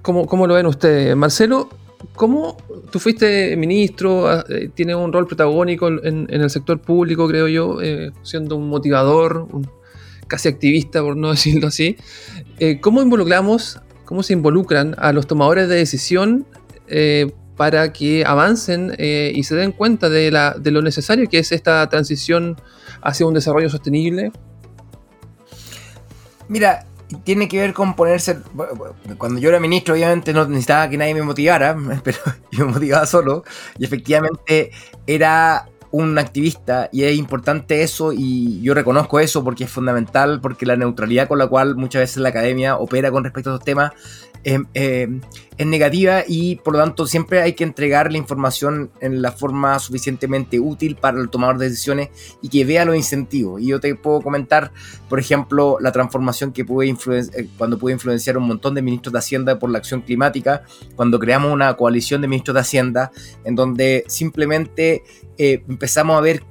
cómo, 0.03 0.27
cómo, 0.27 0.47
lo 0.47 0.55
ven 0.55 0.67
ustedes. 0.67 1.17
Marcelo, 1.17 1.69
¿Cómo 2.15 2.57
tú 2.91 2.99
fuiste 2.99 3.57
ministro, 3.57 4.29
ah, 4.29 4.45
eh, 4.49 4.71
tienes 4.75 4.97
un 4.97 5.13
rol 5.13 5.27
protagónico 5.27 5.89
en, 5.89 6.27
el 6.31 6.51
sector 6.51 6.81
público, 6.81 7.29
creo 7.29 7.49
yo, 7.49 7.81
eh, 7.83 8.13
siendo 8.23 8.57
un 8.57 8.69
motivador, 8.69 9.47
un, 9.53 9.69
casi 10.27 10.49
activista, 10.49 11.03
por 11.03 11.17
no 11.17 11.31
decirlo 11.33 11.69
así? 11.69 11.97
Eh, 12.59 12.81
¿Cómo 12.81 13.03
involucramos, 13.03 13.81
cómo 14.05 14.23
se 14.23 14.33
involucran 14.33 14.95
a 14.99 15.13
los 15.13 15.27
tomadores 15.27 15.69
de 15.69 15.77
decisión 15.77 16.47
para 17.57 17.93
que 17.93 18.25
avancen 18.25 18.95
y 18.99 19.43
se 19.43 19.57
den 19.57 19.73
cuenta 19.73 20.09
de, 20.09 20.31
de 20.61 20.71
lo 20.71 20.83
necesario 20.83 21.29
que 21.29 21.39
es 21.39 21.51
esta 21.51 21.89
transición 21.89 22.61
hacia 23.03 23.27
un 23.27 23.35
desarrollo 23.35 23.69
sostenible? 23.69 24.31
Mira, 26.49 26.87
tiene 27.25 27.49
que 27.49 27.61
ver 27.61 27.73
con 27.73 27.95
ponerse. 27.95 28.39
Cuando 29.19 29.41
yo 29.41 29.49
era 29.49 29.61
ministro, 29.61 29.95
obviamente 29.95 30.33
no 30.33 30.47
necesitaba 30.47 30.89
que 30.89 30.97
nadie 30.97 31.15
me 31.15 31.23
motivara, 31.23 31.77
pero 32.05 32.19
yo 32.51 32.67
me 32.67 32.73
motivaba 32.73 33.07
solo. 33.07 33.45
Y 33.79 33.85
efectivamente 33.85 34.71
era 35.07 35.69
un 35.93 36.19
activista 36.19 36.89
y 36.93 37.05
es 37.05 37.17
importante 37.17 37.83
eso 37.83 38.13
y 38.13 38.61
yo 38.61 38.75
reconozco 38.75 39.21
eso 39.21 39.43
porque 39.45 39.65
es 39.65 39.71
fundamental, 39.71 40.41
porque 40.41 40.67
la 40.67 40.77
neutralidad 40.77 41.29
con 41.29 41.39
la 41.39 41.47
cual 41.47 41.77
muchas 41.77 42.03
veces 42.03 42.19
la 42.19 42.31
academia 42.31 42.77
opera 42.77 43.11
con 43.11 43.25
respecto 43.25 43.51
a 43.51 43.55
estos 43.55 43.65
temas 43.65 43.93
Em, 44.49 44.65
em, 44.75 45.23
es 45.59 45.67
negativa 45.67 46.23
y 46.25 46.55
por 46.55 46.75
lo 46.75 46.79
tanto 46.79 47.05
siempre 47.09 47.43
hay 47.43 47.55
que 47.55 47.65
entregar 47.65 48.13
la 48.13 48.19
información 48.19 48.93
en 49.01 49.21
la 49.21 49.33
forma 49.33 49.77
suficientemente 49.81 50.61
útil 50.61 50.95
para 50.95 51.19
el 51.19 51.31
tomador 51.31 51.59
de 51.59 51.69
decisiones 51.69 52.11
y 52.43 52.49
que 52.49 52.65
vea 52.65 52.85
los 52.85 52.95
incentivos. 52.95 53.61
Y 53.61 53.67
yo 53.67 53.81
te 53.81 53.93
puedo 53.97 54.21
comentar, 54.21 54.71
por 55.09 55.19
ejemplo, 55.19 55.79
la 55.81 55.91
transformación 55.91 56.53
que 56.53 56.65
pude 56.65 56.89
eh, 56.89 57.49
cuando 57.59 57.77
pude 57.77 57.95
influenciar 57.95 58.39
un 58.39 58.47
montón 58.47 58.77
de 58.77 58.83
ministros 58.83 59.13
de 59.15 59.19
Hacienda 59.19 59.59
por 59.59 59.69
la 59.69 59.79
acción 59.79 60.03
climática, 60.03 60.63
cuando 60.95 61.19
creamos 61.19 61.53
una 61.53 61.75
coalición 61.75 62.21
de 62.21 62.29
ministros 62.29 62.55
de 62.55 62.61
Hacienda 62.61 63.11
en 63.43 63.57
donde 63.57 64.05
simplemente 64.07 65.03
eh, 65.39 65.65
empezamos 65.69 66.17
a 66.17 66.21
ver 66.21 66.45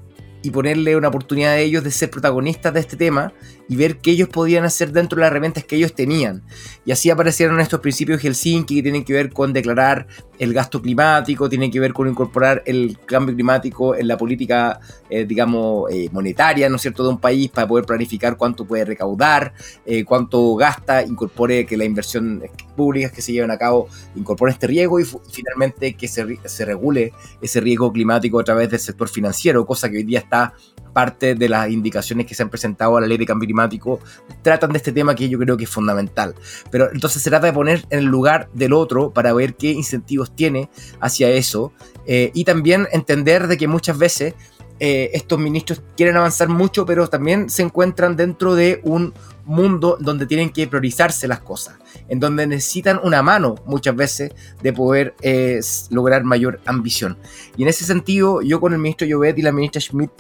y 0.45 0.51
ponerle 0.51 0.97
una 0.97 1.07
oportunidad 1.07 1.53
a 1.53 1.59
ellos 1.59 1.83
de 1.83 1.91
ser 1.91 2.11
protagonistas 2.11 2.73
de 2.73 2.81
este 2.81 2.97
tema 2.97 3.33
y 3.67 3.75
ver 3.75 3.97
qué 3.97 4.11
ellos 4.11 4.29
podían 4.29 4.63
hacer 4.63 4.91
dentro 4.91 5.15
de 5.15 5.21
las 5.21 5.31
herramientas 5.31 5.63
que 5.63 5.75
ellos 5.75 5.93
tenían. 5.93 6.43
Y 6.85 6.91
así 6.91 7.09
aparecieron 7.09 7.59
estos 7.59 7.79
principios 7.79 8.21
Helsinki 8.21 8.75
que 8.75 8.83
tienen 8.83 9.03
que 9.03 9.13
ver 9.13 9.31
con 9.31 9.53
declarar 9.53 10.07
el 10.37 10.53
gasto 10.53 10.81
climático, 10.81 11.49
tienen 11.49 11.71
que 11.71 11.79
ver 11.79 11.93
con 11.93 12.07
incorporar 12.07 12.61
el 12.65 12.97
cambio 13.05 13.33
climático 13.33 13.95
en 13.95 14.07
la 14.07 14.17
política, 14.17 14.79
eh, 15.09 15.25
digamos, 15.25 15.91
eh, 15.91 16.09
monetaria, 16.11 16.69
¿no 16.69 16.75
es 16.75 16.81
cierto?, 16.81 17.03
de 17.03 17.09
un 17.09 17.19
país 17.19 17.49
para 17.49 17.67
poder 17.67 17.85
planificar 17.85 18.37
cuánto 18.37 18.65
puede 18.65 18.85
recaudar, 18.85 19.53
eh, 19.85 20.03
cuánto 20.03 20.55
gasta, 20.55 21.03
incorpore 21.03 21.65
que 21.65 21.77
la 21.77 21.85
inversión 21.85 22.43
pública 22.75 23.09
que 23.09 23.21
se 23.21 23.31
lleven 23.31 23.51
a 23.51 23.57
cabo 23.57 23.87
incorpore 24.15 24.51
este 24.51 24.67
riesgo 24.67 24.99
y 24.99 25.05
finalmente 25.05 25.93
que 25.93 26.07
se, 26.07 26.37
se 26.45 26.65
regule 26.65 27.13
ese 27.41 27.61
riesgo 27.61 27.91
climático 27.91 28.39
a 28.39 28.43
través 28.43 28.69
del 28.69 28.79
sector 28.79 29.07
financiero, 29.07 29.65
cosa 29.65 29.89
que 29.89 29.97
hoy 29.97 30.03
día 30.03 30.19
está 30.19 30.53
parte 30.95 31.35
de 31.35 31.49
las 31.49 31.69
indicaciones 31.69 32.25
que 32.25 32.33
se 32.33 32.41
han 32.41 32.49
presentado 32.49 32.95
a 32.95 33.01
la 33.01 33.07
ley 33.07 33.17
de 33.17 33.25
cambio 33.25 33.47
climático 33.47 33.99
tratan 34.41 34.71
de 34.71 34.77
este 34.77 34.93
tema 34.93 35.13
que 35.13 35.27
yo 35.27 35.37
creo 35.37 35.57
que 35.57 35.65
es 35.65 35.69
fundamental. 35.69 36.33
Pero 36.71 36.89
entonces 36.89 37.21
se 37.21 37.29
trata 37.29 37.47
de 37.47 37.53
poner 37.53 37.85
en 37.89 37.99
el 37.99 38.05
lugar 38.05 38.47
del 38.53 38.71
otro 38.71 39.11
para 39.11 39.33
ver 39.33 39.55
qué 39.55 39.71
incentivos 39.71 40.33
tiene 40.33 40.69
hacia 41.01 41.29
eso 41.29 41.73
eh, 42.07 42.31
y 42.33 42.45
también 42.45 42.87
entender 42.93 43.47
de 43.47 43.57
que 43.57 43.67
muchas 43.67 43.97
veces 43.97 44.35
eh, 44.79 45.11
estos 45.13 45.37
ministros 45.37 45.81
quieren 45.97 46.15
avanzar 46.15 46.47
mucho, 46.47 46.85
pero 46.85 47.07
también 47.07 47.49
se 47.49 47.61
encuentran 47.61 48.15
dentro 48.15 48.55
de 48.55 48.79
un 48.83 49.13
mundo 49.43 49.97
donde 49.99 50.25
tienen 50.25 50.49
que 50.49 50.65
priorizarse 50.65 51.27
las 51.27 51.41
cosas, 51.41 51.75
en 52.07 52.21
donde 52.21 52.47
necesitan 52.47 53.01
una 53.03 53.21
mano 53.21 53.55
muchas 53.65 53.97
veces 53.97 54.31
de 54.63 54.71
poder 54.71 55.13
eh, 55.21 55.59
lograr 55.89 56.23
mayor 56.23 56.61
ambición. 56.65 57.17
Y 57.57 57.63
en 57.63 57.69
ese 57.69 57.83
sentido, 57.83 58.41
yo 58.41 58.61
con 58.61 58.71
el 58.71 58.79
ministro 58.79 59.05
Llobet 59.05 59.37
y 59.37 59.41
la 59.41 59.51
ministra 59.51 59.81
Schmidt 59.81 60.11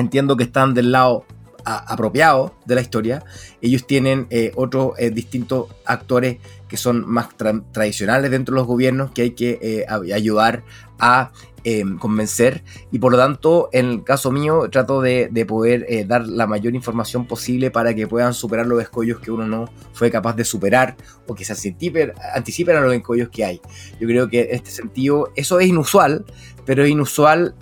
entiendo 0.00 0.36
que 0.36 0.44
están 0.44 0.74
del 0.74 0.92
lado 0.92 1.24
apropiado 1.64 2.54
de 2.64 2.74
la 2.74 2.80
historia. 2.80 3.22
Ellos 3.60 3.86
tienen 3.86 4.26
eh, 4.30 4.52
otros 4.56 4.92
eh, 4.98 5.10
distintos 5.10 5.68
actores 5.84 6.38
que 6.68 6.76
son 6.76 7.08
más 7.08 7.28
tradicionales 7.72 8.30
dentro 8.30 8.54
de 8.54 8.60
los 8.60 8.66
gobiernos 8.66 9.10
que 9.10 9.22
hay 9.22 9.30
que 9.32 9.58
eh, 9.60 9.86
ayudar 10.12 10.62
a 10.98 11.32
em, 11.64 11.98
convencer 11.98 12.62
y 12.90 12.98
por 12.98 13.12
lo 13.12 13.18
tanto 13.18 13.68
en 13.72 13.86
el 13.86 14.04
caso 14.04 14.30
mío 14.30 14.68
trato 14.70 15.02
de, 15.02 15.28
poder 15.46 16.06
dar 16.06 16.26
la 16.26 16.46
mayor 16.46 16.74
información 16.74 17.26
posible 17.26 17.70
para 17.70 17.94
que 17.94 18.06
puedan 18.06 18.34
superar 18.34 18.66
los 18.66 18.80
escollos 18.80 19.18
que 19.18 19.30
uno 19.30 19.46
no 19.46 19.64
fue 19.92 20.10
capaz 20.10 20.36
de 20.36 20.44
superar 20.44 20.96
o 21.26 21.34
que 21.34 21.44
se 21.44 21.52
anticipen, 21.52 22.76
a 22.76 22.80
los 22.80 22.94
escollos 22.94 23.28
que 23.30 23.44
hay. 23.44 23.60
Yo 23.98 24.06
creo 24.06 24.28
que 24.28 24.42
en 24.42 24.54
este 24.54 24.70
sentido 24.70 25.32
eso 25.36 25.58
es 25.60 25.68
inusual, 25.68 26.24
pero 26.64 26.84
es 26.84 26.90
inusual 26.90 27.54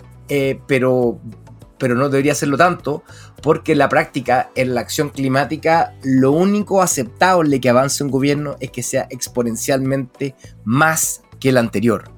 pero, 0.67 1.19
pero 1.79 1.95
no 1.95 2.09
debería 2.09 2.35
serlo 2.35 2.57
tanto, 2.57 3.03
porque 3.41 3.71
en 3.71 3.79
la 3.79 3.89
práctica, 3.89 4.51
en 4.55 4.75
la 4.75 4.81
acción 4.81 5.09
climática, 5.09 5.95
lo 6.03 6.31
único 6.31 6.81
aceptable 6.81 7.59
que 7.59 7.69
avance 7.69 8.03
un 8.03 8.11
gobierno 8.11 8.57
es 8.59 8.69
que 8.69 8.83
sea 8.83 9.07
exponencialmente 9.09 10.35
más 10.63 11.23
que 11.39 11.49
el 11.49 11.57
anterior. 11.57 12.11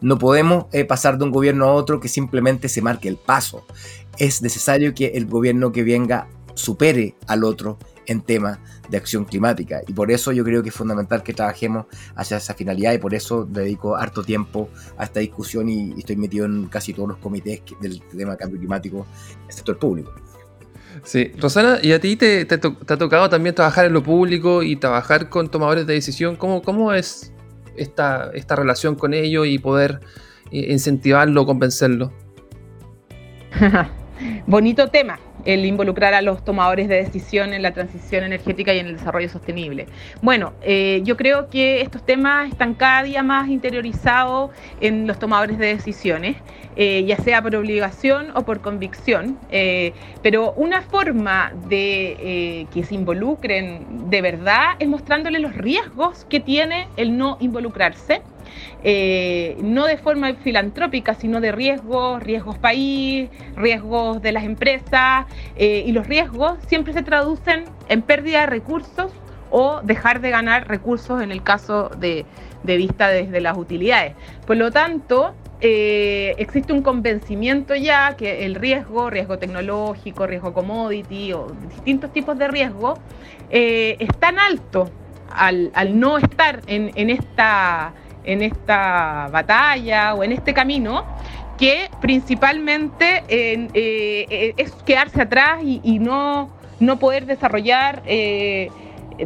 No 0.00 0.18
podemos 0.18 0.66
eh, 0.72 0.84
pasar 0.84 1.18
de 1.18 1.24
un 1.24 1.30
gobierno 1.30 1.64
a 1.64 1.72
otro 1.72 1.98
que 1.98 2.08
simplemente 2.08 2.68
se 2.68 2.82
marque 2.82 3.08
el 3.08 3.16
paso. 3.16 3.66
Es 4.18 4.42
necesario 4.42 4.94
que 4.94 5.06
el 5.14 5.26
gobierno 5.26 5.72
que 5.72 5.82
venga 5.82 6.28
supere 6.54 7.16
al 7.26 7.44
otro 7.44 7.78
en 8.06 8.22
temas 8.22 8.58
de 8.88 8.96
acción 8.96 9.24
climática. 9.24 9.82
Y 9.86 9.92
por 9.92 10.10
eso 10.10 10.32
yo 10.32 10.44
creo 10.44 10.62
que 10.62 10.70
es 10.70 10.74
fundamental 10.74 11.22
que 11.22 11.34
trabajemos 11.34 11.86
hacia 12.14 12.36
esa 12.38 12.54
finalidad 12.54 12.92
y 12.92 12.98
por 12.98 13.14
eso 13.14 13.44
dedico 13.44 13.96
harto 13.96 14.22
tiempo 14.22 14.68
a 14.96 15.04
esta 15.04 15.20
discusión 15.20 15.68
y, 15.68 15.94
estoy 15.98 16.16
metido 16.16 16.46
en 16.46 16.66
casi 16.66 16.92
todos 16.92 17.08
los 17.10 17.18
comités 17.18 17.62
del 17.80 18.00
tema 18.16 18.36
cambio 18.36 18.58
climático 18.58 19.06
en 19.32 19.46
el 19.48 19.52
sector 19.52 19.78
público. 19.78 20.14
Sí, 21.02 21.32
Rosana, 21.38 21.78
¿y 21.82 21.92
a 21.92 22.00
ti 22.00 22.16
te, 22.16 22.44
te, 22.46 22.54
ha 22.54 22.96
tocado 22.96 23.28
también 23.28 23.54
trabajar 23.54 23.84
en 23.84 23.92
lo 23.92 24.02
público 24.02 24.62
y 24.62 24.76
trabajar 24.76 25.28
con 25.28 25.50
tomadores 25.50 25.86
de 25.86 25.92
decisión? 25.94 26.36
¿Cómo, 26.36 26.62
cómo 26.62 26.92
es 26.92 27.32
esta, 27.76 28.30
esta 28.32 28.56
relación 28.56 28.94
con 28.94 29.12
ellos 29.12 29.46
y 29.46 29.58
poder 29.58 30.00
eh, 30.50 30.72
incentivarlo, 30.72 31.44
convencerlo? 31.44 32.12
Bonito 34.46 34.88
tema 34.88 35.18
el 35.46 35.64
involucrar 35.64 36.12
a 36.12 36.20
los 36.20 36.44
tomadores 36.44 36.88
de 36.88 36.96
decisión 36.96 37.54
en 37.54 37.62
la 37.62 37.72
transición 37.72 38.24
energética 38.24 38.74
y 38.74 38.80
en 38.80 38.88
el 38.88 38.96
desarrollo 38.96 39.28
sostenible. 39.28 39.86
Bueno, 40.20 40.52
eh, 40.62 41.00
yo 41.04 41.16
creo 41.16 41.48
que 41.48 41.80
estos 41.80 42.04
temas 42.04 42.50
están 42.50 42.74
cada 42.74 43.04
día 43.04 43.22
más 43.22 43.48
interiorizados 43.48 44.50
en 44.80 45.06
los 45.06 45.18
tomadores 45.18 45.58
de 45.58 45.66
decisiones, 45.66 46.36
eh, 46.74 47.04
ya 47.06 47.16
sea 47.16 47.40
por 47.40 47.54
obligación 47.54 48.32
o 48.34 48.44
por 48.44 48.60
convicción, 48.60 49.38
eh, 49.50 49.92
pero 50.22 50.52
una 50.56 50.82
forma 50.82 51.52
de 51.68 52.66
que 52.72 52.84
se 52.84 52.94
involucren 52.94 54.10
de 54.10 54.20
verdad 54.20 54.74
es 54.78 54.88
mostrándole 54.88 55.38
los 55.38 55.54
riesgos 55.54 56.26
que 56.28 56.40
tiene 56.40 56.88
el 56.96 57.16
no 57.16 57.36
involucrarse 57.40 58.22
eh, 58.88 59.56
no 59.62 59.86
de 59.86 59.96
forma 59.96 60.32
filantrópica, 60.34 61.14
sino 61.14 61.40
de 61.40 61.50
riesgos, 61.50 62.22
riesgos 62.22 62.56
país, 62.56 63.28
riesgos 63.56 64.22
de 64.22 64.30
las 64.30 64.44
empresas, 64.44 65.26
eh, 65.56 65.82
y 65.84 65.90
los 65.90 66.06
riesgos 66.06 66.58
siempre 66.68 66.92
se 66.92 67.02
traducen 67.02 67.64
en 67.88 68.02
pérdida 68.02 68.42
de 68.42 68.46
recursos 68.46 69.10
o 69.50 69.80
dejar 69.82 70.20
de 70.20 70.30
ganar 70.30 70.68
recursos 70.68 71.20
en 71.20 71.32
el 71.32 71.42
caso 71.42 71.90
de, 71.98 72.26
vista 72.62 73.08
desde 73.08 73.40
las 73.40 73.56
utilidades. 73.56 74.14
Por 74.46 74.56
lo 74.56 74.70
tanto, 74.70 75.34
eh, 75.60 76.34
existe 76.38 76.72
un 76.72 76.82
convencimiento 76.82 77.74
ya 77.74 78.14
que 78.16 78.44
el 78.44 78.54
riesgo, 78.54 79.10
riesgo 79.10 79.38
tecnológico, 79.38 80.28
riesgo 80.28 80.52
commodity 80.52 81.32
o 81.32 81.48
distintos 81.70 82.12
tipos 82.12 82.38
de 82.38 82.46
riesgo, 82.46 82.98
es 83.50 84.08
tan 84.20 84.38
alto 84.38 84.90
al, 85.30 85.72
no 85.98 86.18
estar 86.18 86.60
en 86.66 87.10
esta 87.10 87.94
en 88.26 88.42
esta 88.42 89.28
batalla 89.32 90.14
o 90.14 90.22
en 90.22 90.32
este 90.32 90.52
camino, 90.52 91.04
que 91.56 91.88
principalmente 92.00 93.24
eh, 93.28 93.68
eh, 93.72 94.54
es 94.56 94.72
quedarse 94.84 95.22
atrás 95.22 95.60
y, 95.62 95.98
no, 95.98 96.50
no, 96.80 96.98
poder 96.98 97.26
desarrollar 97.26 98.02
eh, 98.06 98.68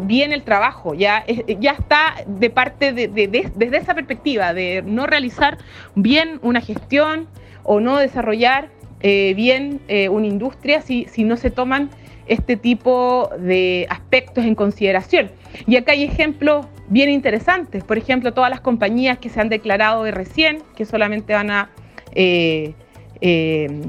bien 0.02 0.32
el 0.32 0.42
trabajo. 0.42 0.94
Ya, 0.94 1.24
ya 1.58 1.72
está 1.72 2.14
de 2.26 2.50
parte 2.50 2.92
de, 2.92 3.08
desde 3.08 3.76
esa 3.76 3.94
perspectiva 3.94 4.54
de 4.54 4.82
no 4.86 5.06
realizar 5.06 5.58
bien 5.96 6.38
una 6.42 6.60
gestión 6.60 7.26
o 7.64 7.80
no 7.80 7.96
desarrollar 7.96 8.70
bien 9.02 9.80
una 10.10 10.26
industria 10.26 10.82
si, 10.82 11.06
si 11.06 11.24
no 11.24 11.38
se 11.38 11.50
toman 11.50 11.88
este 12.26 12.56
tipo 12.56 13.30
de 13.38 13.86
aspectos 13.90 14.44
en 14.44 14.54
consideración. 14.54 15.32
Y 15.66 15.76
acá 15.76 15.92
hay 15.92 16.04
ejemplos 16.04 16.66
bien 16.90 17.08
interesantes. 17.08 17.82
Por 17.84 17.96
ejemplo, 17.96 18.34
todas 18.34 18.50
las 18.50 18.60
compañías 18.60 19.18
que 19.18 19.30
se 19.30 19.40
han 19.40 19.48
declarado 19.48 20.02
de 20.04 20.10
recién, 20.10 20.62
que 20.76 20.84
solamente 20.84 21.32
van 21.32 21.50
a 21.50 21.70
eh, 22.14 22.74
eh, 23.22 23.80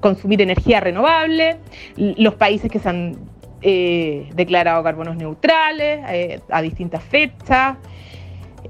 consumir 0.00 0.40
energía 0.40 0.80
renovable, 0.80 1.58
los 1.96 2.34
países 2.34 2.70
que 2.70 2.78
se 2.78 2.88
han 2.88 3.16
eh, 3.60 4.30
declarado 4.34 4.82
carbonos 4.84 5.16
neutrales 5.16 6.00
a 6.48 6.62
distintas 6.62 7.02
fechas, 7.02 7.76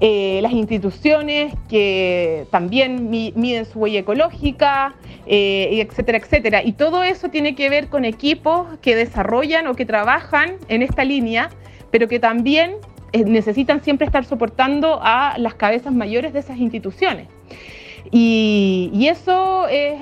las 0.01 0.51
instituciones 0.51 1.53
que 1.69 2.47
también 2.51 3.09
miden 3.09 3.65
su 3.65 3.79
huella 3.79 3.99
ecológica, 3.99 4.95
etcétera, 5.27 6.17
etcétera. 6.17 6.63
Y 6.63 6.71
todo 6.71 7.03
eso 7.03 7.29
tiene 7.29 7.53
que 7.53 7.69
ver 7.69 7.89
con 7.89 8.03
equipos 8.03 8.67
que 8.81 8.95
desarrollan 8.95 9.67
o 9.67 9.75
que 9.75 9.85
trabajan 9.85 10.55
en 10.69 10.81
esta 10.81 11.03
línea, 11.03 11.49
pero 11.91 12.07
que 12.07 12.19
también 12.19 12.77
necesitan 13.13 13.83
siempre 13.83 14.05
estar 14.05 14.25
soportando 14.25 14.99
a 15.01 15.37
las 15.37 15.55
cabezas 15.55 15.93
mayores 15.93 16.33
de 16.33 16.39
esas 16.39 16.57
instituciones. 16.57 17.27
Y, 18.11 19.07
eso 19.07 19.67
es, 19.67 19.99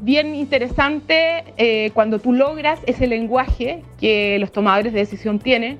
bien 0.00 0.34
interesante 0.34 1.44
eh, 1.56 1.90
cuando 1.94 2.18
tú 2.18 2.32
logras 2.32 2.80
ese 2.86 3.06
lenguaje 3.06 3.82
que 4.00 4.38
los 4.38 4.52
tomadores 4.52 4.92
de 4.92 5.00
decisión 5.00 5.38
tienen, 5.38 5.78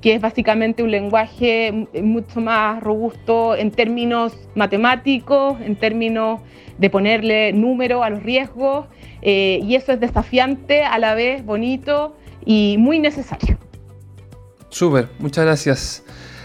que 0.00 0.14
es 0.14 0.20
básicamente 0.20 0.82
un 0.82 0.90
lenguaje 0.90 1.86
mucho 2.02 2.40
más 2.40 2.82
robusto 2.82 3.54
en 3.54 3.70
términos 3.70 4.34
matemáticos, 4.54 5.60
en 5.60 5.76
términos 5.76 6.40
de 6.78 6.88
ponerle 6.88 7.52
número 7.52 8.02
a 8.02 8.08
los 8.08 8.22
riesgos, 8.22 8.86
eh, 9.20 9.60
y 9.62 9.74
eso 9.74 9.92
es 9.92 10.00
desafiante, 10.00 10.84
a 10.84 10.98
la 10.98 11.14
vez 11.14 11.44
bonito 11.44 12.16
y 12.46 12.76
muy 12.78 12.98
necesario. 12.98 13.58
Súper, 14.70 15.08
muchas 15.18 15.44
gracias. 15.44 16.02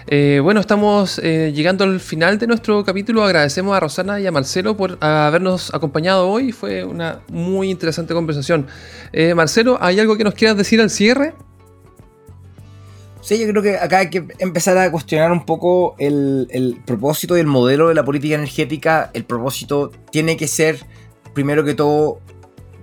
Eh, 0.07 0.39
bueno, 0.43 0.59
estamos 0.59 1.19
eh, 1.19 1.51
llegando 1.55 1.83
al 1.83 1.99
final 1.99 2.37
de 2.37 2.47
nuestro 2.47 2.83
capítulo. 2.83 3.23
Agradecemos 3.23 3.75
a 3.75 3.79
Rosana 3.79 4.19
y 4.19 4.27
a 4.27 4.31
Marcelo 4.31 4.75
por 4.75 4.97
habernos 4.99 5.73
acompañado 5.73 6.29
hoy. 6.29 6.51
Fue 6.51 6.83
una 6.83 7.21
muy 7.29 7.69
interesante 7.69 8.13
conversación. 8.13 8.67
Eh, 9.13 9.33
Marcelo, 9.33 9.77
¿hay 9.81 9.99
algo 9.99 10.17
que 10.17 10.23
nos 10.23 10.33
quieras 10.33 10.57
decir 10.57 10.81
al 10.81 10.89
cierre? 10.89 11.33
Sí, 13.21 13.39
yo 13.39 13.47
creo 13.47 13.63
que 13.63 13.77
acá 13.77 13.99
hay 13.99 14.11
que 14.11 14.23
empezar 14.37 14.77
a 14.77 14.91
cuestionar 14.91 15.31
un 15.31 15.45
poco 15.45 15.95
el, 15.97 16.47
el 16.51 16.77
propósito 16.85 17.35
y 17.37 17.39
el 17.39 17.47
modelo 17.47 17.87
de 17.87 17.95
la 17.95 18.05
política 18.05 18.35
energética. 18.35 19.09
El 19.13 19.25
propósito 19.25 19.91
tiene 20.11 20.37
que 20.37 20.47
ser, 20.47 20.79
primero 21.33 21.63
que 21.63 21.73
todo, 21.73 22.19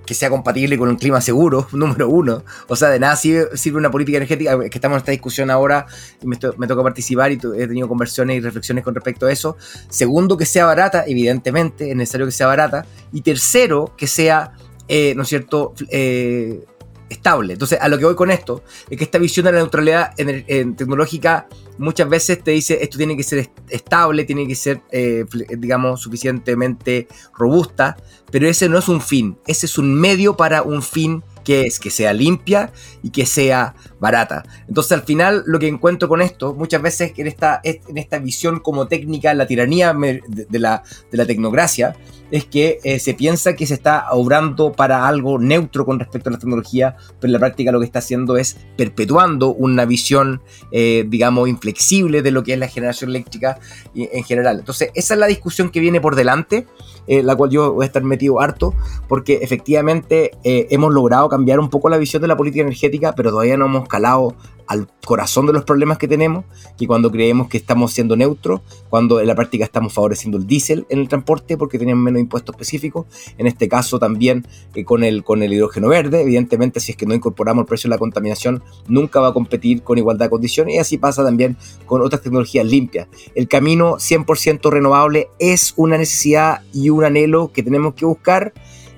que 0.06 0.14
sea 0.14 0.30
compatible 0.30 0.76
con 0.78 0.88
un 0.88 0.96
clima 0.96 1.20
seguro, 1.20 1.68
número 1.72 2.08
uno. 2.08 2.44
O 2.68 2.76
sea, 2.76 2.90
de 2.90 2.98
nada 2.98 3.16
sirve, 3.16 3.48
una 3.74 3.90
política 3.90 4.18
energética, 4.18 4.58
que 4.58 4.78
estamos 4.78 4.96
en 4.96 4.98
esta 4.98 5.12
discusión 5.12 5.50
ahora 5.50 5.86
y 6.20 6.26
me, 6.26 6.36
toca 6.36 6.82
participar 6.82 7.32
y 7.32 7.34
he 7.34 7.66
tenido 7.66 7.88
conversiones 7.88 8.36
y 8.36 8.40
reflexiones 8.40 8.84
con 8.84 8.94
respecto 8.94 9.26
a 9.26 9.32
eso. 9.32 9.56
Segundo, 9.88 10.36
que 10.36 10.46
sea 10.46 10.66
barata, 10.66 11.04
evidentemente, 11.06 11.90
es 11.90 11.96
necesario 11.96 12.26
que 12.26 12.32
sea 12.32 12.46
barata. 12.46 12.86
Y 13.12 13.22
tercero, 13.22 13.94
que 13.96 14.06
sea, 14.06 14.52
eh, 14.88 15.14
¿no 15.16 15.22
es 15.22 15.28
cierto?, 15.28 15.74
eh, 15.88 16.64
estable. 17.12 17.52
Entonces, 17.52 17.78
a 17.80 17.88
lo 17.88 17.98
que 17.98 18.04
voy 18.04 18.14
con 18.14 18.30
esto, 18.30 18.62
es 18.90 18.98
que 18.98 19.04
esta 19.04 19.18
visión 19.18 19.44
de 19.44 19.52
la 19.52 19.58
neutralidad 19.58 20.12
en, 20.16 20.74
tecnológica 20.74 21.46
muchas 21.78 22.08
veces 22.08 22.42
te 22.42 22.52
dice 22.52 22.78
esto 22.82 22.98
tiene 22.98 23.16
que 23.16 23.22
ser 23.22 23.50
estable, 23.68 24.24
tiene 24.24 24.46
que 24.46 24.54
ser, 24.54 24.82
eh, 24.90 25.24
digamos, 25.58 26.00
suficientemente 26.00 27.08
robusta, 27.36 27.96
pero 28.30 28.48
ese 28.48 28.68
no 28.68 28.78
es 28.78 28.88
un 28.88 29.00
fin, 29.00 29.38
ese 29.46 29.66
es 29.66 29.78
un 29.78 29.94
medio 29.94 30.36
para 30.36 30.62
un 30.62 30.82
fin 30.82 31.22
que 31.44 31.62
es 31.62 31.80
que 31.80 31.90
sea 31.90 32.12
limpia 32.12 32.72
y 33.02 33.10
que 33.10 33.26
sea 33.26 33.74
barata. 34.00 34.44
Entonces 34.68 34.92
al 34.92 35.02
final 35.02 35.42
lo 35.46 35.58
que 35.58 35.66
encuentro 35.66 36.08
con 36.08 36.22
esto, 36.22 36.54
muchas 36.54 36.82
veces 36.82 37.12
en 37.16 37.26
esta, 37.26 37.60
en 37.64 37.98
esta 37.98 38.18
visión 38.18 38.60
como 38.60 38.86
técnica, 38.86 39.34
la 39.34 39.46
tiranía 39.46 39.92
de, 39.92 40.58
la, 40.58 40.82
de 41.10 41.18
la 41.18 41.26
tecnocracia, 41.26 41.96
es 42.32 42.46
que 42.46 42.80
eh, 42.82 42.98
se 42.98 43.12
piensa 43.12 43.54
que 43.54 43.66
se 43.66 43.74
está 43.74 44.06
obrando 44.10 44.72
para 44.72 45.06
algo 45.06 45.38
neutro 45.38 45.84
con 45.84 46.00
respecto 46.00 46.30
a 46.30 46.32
la 46.32 46.38
tecnología, 46.38 46.96
pero 47.20 47.28
en 47.28 47.32
la 47.32 47.38
práctica 47.38 47.70
lo 47.70 47.78
que 47.78 47.84
está 47.84 47.98
haciendo 47.98 48.38
es 48.38 48.56
perpetuando 48.76 49.52
una 49.52 49.84
visión, 49.84 50.40
eh, 50.72 51.04
digamos, 51.06 51.50
inflexible 51.50 52.22
de 52.22 52.30
lo 52.30 52.42
que 52.42 52.54
es 52.54 52.58
la 52.58 52.68
generación 52.68 53.10
eléctrica 53.10 53.60
en 53.94 54.24
general. 54.24 54.58
Entonces, 54.60 54.90
esa 54.94 55.12
es 55.12 55.20
la 55.20 55.26
discusión 55.26 55.68
que 55.68 55.80
viene 55.80 56.00
por 56.00 56.16
delante, 56.16 56.66
eh, 57.06 57.22
la 57.22 57.36
cual 57.36 57.50
yo 57.50 57.74
voy 57.74 57.84
a 57.84 57.86
estar 57.86 58.02
metido 58.02 58.40
harto, 58.40 58.74
porque 59.08 59.40
efectivamente 59.42 60.30
hemos 60.42 60.92
logrado 60.94 61.28
cambiar 61.28 61.60
un 61.60 61.68
poco 61.68 61.90
la 61.90 61.98
visión 61.98 62.22
de 62.22 62.28
la 62.28 62.36
política 62.36 62.62
energética, 62.62 63.14
pero 63.14 63.30
todavía 63.30 63.58
no 63.58 63.66
hemos 63.66 63.86
calado 63.86 64.34
al 64.72 64.88
corazón 65.04 65.46
de 65.46 65.52
los 65.52 65.64
problemas 65.64 65.98
que 65.98 66.08
tenemos, 66.08 66.44
que 66.78 66.86
cuando 66.86 67.10
creemos 67.10 67.48
que 67.48 67.58
estamos 67.58 67.92
siendo 67.92 68.16
neutros, 68.16 68.62
cuando 68.88 69.20
en 69.20 69.26
la 69.26 69.34
práctica 69.34 69.64
estamos 69.64 69.92
favoreciendo 69.92 70.38
el 70.38 70.46
diésel 70.46 70.86
en 70.88 71.00
el 71.00 71.08
transporte 71.08 71.58
porque 71.58 71.78
tienen 71.78 71.98
menos 71.98 72.21
impuestos 72.22 72.54
específicos, 72.54 73.06
en 73.38 73.46
este 73.46 73.68
caso 73.68 73.98
también 73.98 74.46
eh, 74.74 74.84
con, 74.84 75.04
el, 75.04 75.22
hidrógeno 75.52 75.88
verde, 75.88 76.22
evidentemente 76.22 76.80
si 76.80 76.92
es 76.92 76.96
que 76.96 77.06
no 77.06 77.14
incorporamos 77.14 77.62
el 77.62 77.66
precio 77.66 77.88
de 77.88 77.94
la 77.94 77.98
contaminación, 77.98 78.62
nunca 78.88 79.20
va 79.20 79.28
a 79.28 79.32
competir 79.32 79.82
con 79.82 79.98
igualdad 79.98 80.26
de 80.26 80.30
condiciones 80.30 80.74
y 80.74 80.78
así 80.78 80.98
pasa 80.98 81.22
también 81.22 81.56
con 81.86 82.02
otras 82.02 82.22
tecnologías 82.22 82.66
limpias. 82.66 83.08
El 83.34 83.48
camino 83.48 83.96
100% 83.96 84.70
renovable 84.70 85.28
es 85.38 85.74
una 85.76 85.98
necesidad 85.98 86.62
y 86.72 86.90
un 86.90 87.04
anhelo 87.04 87.52
que 87.52 87.62
tenemos 87.62 87.94
que 87.94 88.06
buscar 88.06 88.52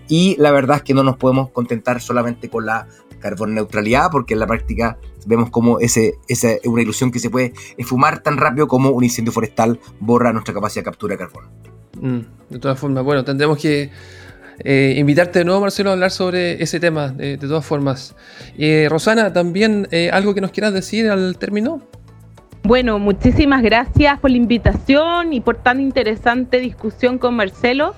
y 0.09 0.37
la 0.39 0.51
verdad 0.51 0.79
es 0.79 0.83
que 0.83 0.95
no 0.95 1.03
nos 1.03 1.17
podemos 1.17 1.51
contentar 1.51 2.01
solamente 2.01 2.51
con 2.51 2.67
la 2.67 2.87
carbón 3.21 3.55
neutralidad, 3.55 4.11
porque 4.11 4.35
en 4.35 4.41
la 4.41 4.47
práctica 4.47 4.99
vemos 5.27 5.49
como 5.49 5.79
esa 5.79 6.01
es 6.29 6.47
una 6.65 6.83
ilusión 6.83 7.11
que 7.11 7.19
se 7.19 7.31
puede 7.31 7.55
esfumar 7.79 8.23
tan 8.23 8.37
rápido 8.37 8.69
como 8.69 8.91
un 8.91 9.03
incendio 9.03 9.33
forestal 9.33 9.81
borra 9.99 10.33
nuestra 10.33 10.53
capacidad 10.53 10.83
de 10.83 10.91
captura 10.91 11.15
de 11.15 11.19
carbono. 11.19 11.74
Mm, 12.01 12.21
de 12.51 12.59
todas 12.59 12.79
formas, 12.79 13.05
bueno, 13.05 13.25
tendremos 13.25 13.59
que 13.59 13.91
eh, 14.61 14.95
invitarte 14.97 15.41
de 15.41 15.45
nuevo, 15.45 15.61
Marcelo, 15.61 15.91
a 15.91 15.93
hablar 15.95 16.11
sobre 16.11 16.63
ese 16.63 16.79
tema, 16.79 17.09
de, 17.09 17.39
todas 17.39 17.65
formas. 17.65 18.15
Eh, 18.57 18.87
Rosana, 18.91 19.33
también 19.33 19.89
eh, 19.91 20.11
algo 20.13 20.35
que 20.35 20.41
nos 20.41 20.51
quieras 20.53 20.73
decir 20.73 21.11
al 21.11 21.37
término. 21.39 21.83
Bueno, 22.63 22.99
muchísimas 22.99 23.63
gracias 23.63 24.19
por 24.21 24.31
la 24.31 24.37
invitación 24.37 25.33
y 25.33 25.41
por 25.41 25.57
tan 25.57 25.81
interesante 25.81 26.61
discusión 26.61 27.19
con 27.19 27.35
Marcelo. 27.35 27.95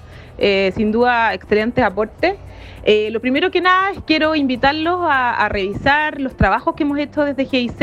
sin 0.74 0.92
duda, 0.92 1.34
excelente 1.34 1.82
aporte. 1.82 2.36
Eh, 2.89 3.11
lo 3.11 3.20
primero 3.20 3.51
que 3.51 3.61
nada 3.61 3.91
es 3.91 3.99
quiero 4.07 4.37
invitarlos 4.37 5.01
a, 5.03 5.49
revisar 5.49 6.20
los 6.20 6.37
trabajos 6.37 6.76
que 6.76 6.84
hemos 6.84 7.01
hecho 7.01 7.24
desde 7.24 7.45
GIZ 7.45 7.74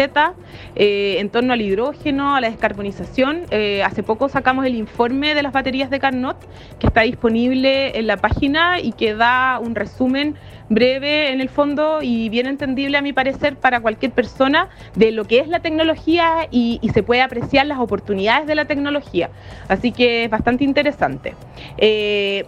eh, 0.76 1.18
en 1.20 1.30
torno 1.30 1.52
al 1.52 1.62
hidrógeno, 1.62 2.36
a 2.36 2.40
la 2.40 2.50
descarbonización. 2.50 3.42
Eh, 3.52 3.84
hace 3.84 4.02
poco 4.02 4.30
sacamos 4.30 4.66
el 4.66 4.76
informe 4.76 5.36
de 5.36 5.44
las 5.44 5.52
baterías 5.52 5.90
de 5.90 6.00
Carnot, 6.00 6.38
que 6.80 6.88
está 6.88 7.02
disponible 7.02 8.00
en 8.00 8.08
la 8.08 8.16
página 8.16 8.80
y 8.80 8.94
que 8.94 9.14
da 9.14 9.60
un 9.60 9.76
resumen 9.76 10.36
breve 10.70 11.34
en 11.34 11.42
el 11.42 11.50
fondo 11.50 12.00
y 12.02 12.30
bien 12.30 12.48
entendible 12.48 12.98
a 12.98 13.02
mi 13.02 13.12
parecer 13.12 13.58
para 13.58 13.82
cualquier 13.82 14.14
persona 14.14 14.70
de 14.96 15.12
lo 15.12 15.26
que 15.26 15.40
es 15.40 15.50
la 15.50 15.60
tecnología 15.60 16.48
y, 16.50 16.80
se 16.94 17.02
puede 17.02 17.22
apreciar 17.22 17.66
las 17.66 17.80
oportunidades 17.80 18.46
de 18.46 18.54
la 18.54 18.66
tecnología. 18.66 19.32
Así 19.68 19.92
que 19.92 20.26
es 20.26 20.30
bastante 20.30 20.64
interesante. 20.64 21.34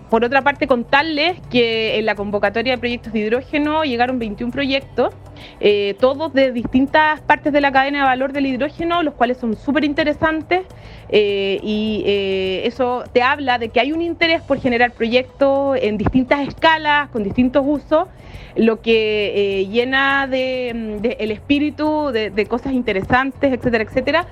Por 0.10 0.24
otra 0.24 0.44
parte, 0.44 0.68
contarles 0.68 1.40
que 1.50 1.98
en 1.98 2.06
la 2.06 2.14
convocatoria 2.14 2.45
de 2.54 2.78
proyectos 2.78 3.14
de 3.14 3.20
hidrógeno 3.20 3.84
llegaron 3.84 4.20
21 4.20 4.52
proyectos, 4.52 5.14
eh, 5.60 5.96
todos 6.00 6.34
de 6.34 6.52
distintas 6.52 7.22
partes 7.22 7.52
de 7.52 7.62
la 7.62 7.72
cadena 7.72 8.00
de 8.00 8.06
valor 8.06 8.34
del 8.34 8.46
hidrógeno, 8.46 9.04
los 9.04 9.14
cuales 9.14 9.38
son 9.38 9.56
súper 9.56 9.84
interesantes 9.84 10.62
eh, 11.10 11.60
y 11.62 12.04
eso 12.66 13.04
te 13.14 13.22
habla 13.22 13.58
de 13.60 13.70
que 13.70 13.80
hay 13.80 13.92
un 13.92 14.02
interés 14.02 14.42
por 14.42 14.60
generar 14.60 14.92
proyectos 14.92 15.78
en 15.82 15.98
distintas 15.98 16.48
escalas, 16.48 17.10
con 17.10 17.24
distintos 17.24 17.64
usos 17.66 18.08
lo 18.56 18.82
que 18.82 19.60
eh, 19.62 19.68
llena 19.68 20.28
de, 20.28 21.16
el 21.20 21.32
espíritu 21.32 22.12
de, 22.12 22.46
cosas 22.48 22.74
interesantes, 22.74 23.54
etcétera, 23.54 23.84
etcétera. 23.84 24.28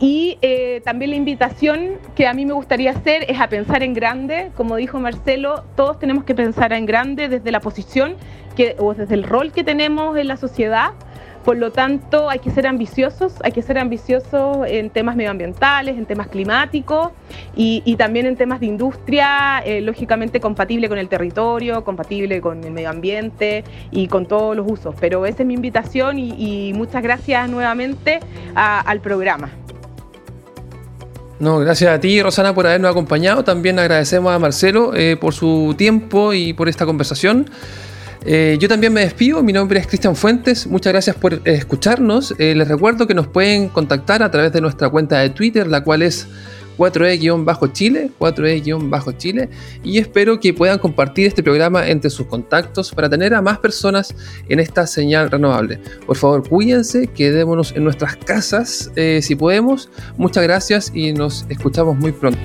Y 0.00 0.38
eh, 0.42 0.80
también 0.84 1.10
la 1.10 1.16
invitación 1.16 1.98
que 2.16 2.26
a 2.26 2.34
mí 2.34 2.44
me 2.44 2.52
gustaría 2.52 2.90
hacer 2.90 3.24
es 3.28 3.40
a 3.40 3.48
pensar 3.48 3.82
en 3.82 3.94
grande, 3.94 4.50
como 4.56 4.76
dijo 4.76 4.98
Marcelo, 4.98 5.64
todos 5.76 5.98
tenemos 5.98 6.24
que 6.24 6.34
pensar 6.34 6.72
en 6.72 6.86
grande 6.86 7.28
desde 7.28 7.52
la 7.52 7.60
posición 7.60 8.16
o 8.78 8.94
desde 8.94 9.14
el 9.14 9.22
rol 9.22 9.52
que 9.52 9.64
tenemos 9.64 10.16
en 10.16 10.28
la 10.28 10.36
sociedad 10.36 10.92
por 11.44 11.56
lo 11.56 11.72
tanto, 11.72 12.30
hay 12.30 12.38
que 12.38 12.50
ser 12.50 12.66
ambiciosos, 12.68 13.34
hay 13.42 13.50
que 13.50 13.62
ser 13.62 13.78
ambiciosos 13.78 14.58
en 14.66 14.90
temas 14.90 15.16
medioambientales, 15.16 15.98
en 15.98 16.06
temas 16.06 16.28
climáticos 16.28 17.10
y, 17.56 17.96
también 17.96 18.26
en 18.26 18.36
temas 18.36 18.60
de 18.60 18.66
industria, 18.66 19.60
eh, 19.64 19.80
lógicamente 19.80 20.40
compatible 20.40 20.88
con 20.88 20.98
el 20.98 21.08
territorio, 21.08 21.82
compatible 21.82 22.40
con 22.40 22.62
el 22.62 22.70
medio 22.70 22.90
ambiente 22.90 23.64
y 23.90 24.06
con 24.06 24.26
todos 24.26 24.56
los 24.56 24.70
usos. 24.70 24.94
Pero 25.00 25.26
esa 25.26 25.42
es 25.42 25.46
mi 25.46 25.54
invitación 25.54 26.18
y, 26.18 26.72
muchas 26.74 27.02
gracias 27.02 27.48
nuevamente 27.50 28.20
al 28.54 29.00
programa. 29.00 29.50
No, 31.42 31.58
gracias 31.58 31.92
a 31.92 31.98
ti, 31.98 32.22
Rosana, 32.22 32.54
por 32.54 32.68
habernos 32.68 32.92
acompañado. 32.92 33.42
También 33.42 33.76
agradecemos 33.80 34.32
a 34.32 34.38
Marcelo 34.38 34.94
eh, 34.94 35.16
por 35.20 35.34
su 35.34 35.74
tiempo 35.76 36.32
y 36.32 36.52
por 36.52 36.68
esta 36.68 36.86
conversación. 36.86 37.50
Eh, 38.24 38.58
yo 38.60 38.68
también 38.68 38.92
me 38.92 39.00
despido, 39.00 39.42
mi 39.42 39.52
nombre 39.52 39.80
es 39.80 39.88
Cristian 39.88 40.14
Fuentes, 40.14 40.68
muchas 40.68 40.92
gracias 40.92 41.16
por 41.16 41.40
escucharnos. 41.44 42.32
Eh, 42.38 42.54
les 42.54 42.68
recuerdo 42.68 43.08
que 43.08 43.14
nos 43.14 43.26
pueden 43.26 43.70
contactar 43.70 44.22
a 44.22 44.30
través 44.30 44.52
de 44.52 44.60
nuestra 44.60 44.88
cuenta 44.88 45.18
de 45.18 45.30
Twitter, 45.30 45.66
la 45.66 45.82
cual 45.82 46.02
es 46.02 46.28
4E-Chile, 46.76 48.10
4E-Chile, 48.18 49.48
y 49.82 49.98
espero 49.98 50.40
que 50.40 50.54
puedan 50.54 50.78
compartir 50.78 51.26
este 51.26 51.42
programa 51.42 51.88
entre 51.88 52.10
sus 52.10 52.26
contactos 52.26 52.92
para 52.92 53.08
tener 53.08 53.34
a 53.34 53.42
más 53.42 53.58
personas 53.58 54.14
en 54.48 54.60
esta 54.60 54.86
señal 54.86 55.30
renovable. 55.30 55.80
Por 56.06 56.16
favor, 56.16 56.48
cuídense, 56.48 57.06
quedémonos 57.06 57.72
en 57.76 57.84
nuestras 57.84 58.16
casas 58.16 58.90
eh, 58.96 59.20
si 59.22 59.34
podemos. 59.34 59.90
Muchas 60.16 60.42
gracias 60.42 60.92
y 60.94 61.12
nos 61.12 61.46
escuchamos 61.48 61.96
muy 61.96 62.12
pronto. 62.12 62.40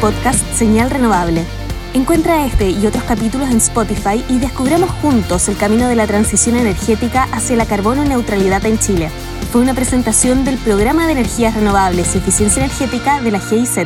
Podcast 0.00 0.42
Señal 0.54 0.90
Renovable. 0.90 1.44
Encuentra 1.92 2.46
este 2.46 2.70
y 2.70 2.86
otros 2.86 3.04
capítulos 3.04 3.50
en 3.50 3.58
Spotify 3.58 4.24
y 4.28 4.38
descubramos 4.38 4.90
juntos 4.90 5.48
el 5.48 5.56
camino 5.56 5.88
de 5.88 5.96
la 5.96 6.06
transición 6.06 6.56
energética 6.56 7.24
hacia 7.32 7.56
la 7.56 7.66
carbono 7.66 8.04
neutralidad 8.04 8.64
en 8.64 8.78
Chile. 8.78 9.10
Fue 9.52 9.60
una 9.60 9.74
presentación 9.74 10.44
del 10.44 10.56
Programa 10.56 11.06
de 11.06 11.12
Energías 11.12 11.54
Renovables 11.54 12.14
y 12.14 12.18
Eficiencia 12.18 12.64
Energética 12.64 13.20
de 13.20 13.30
la 13.30 13.40
GIZ. 13.40 13.78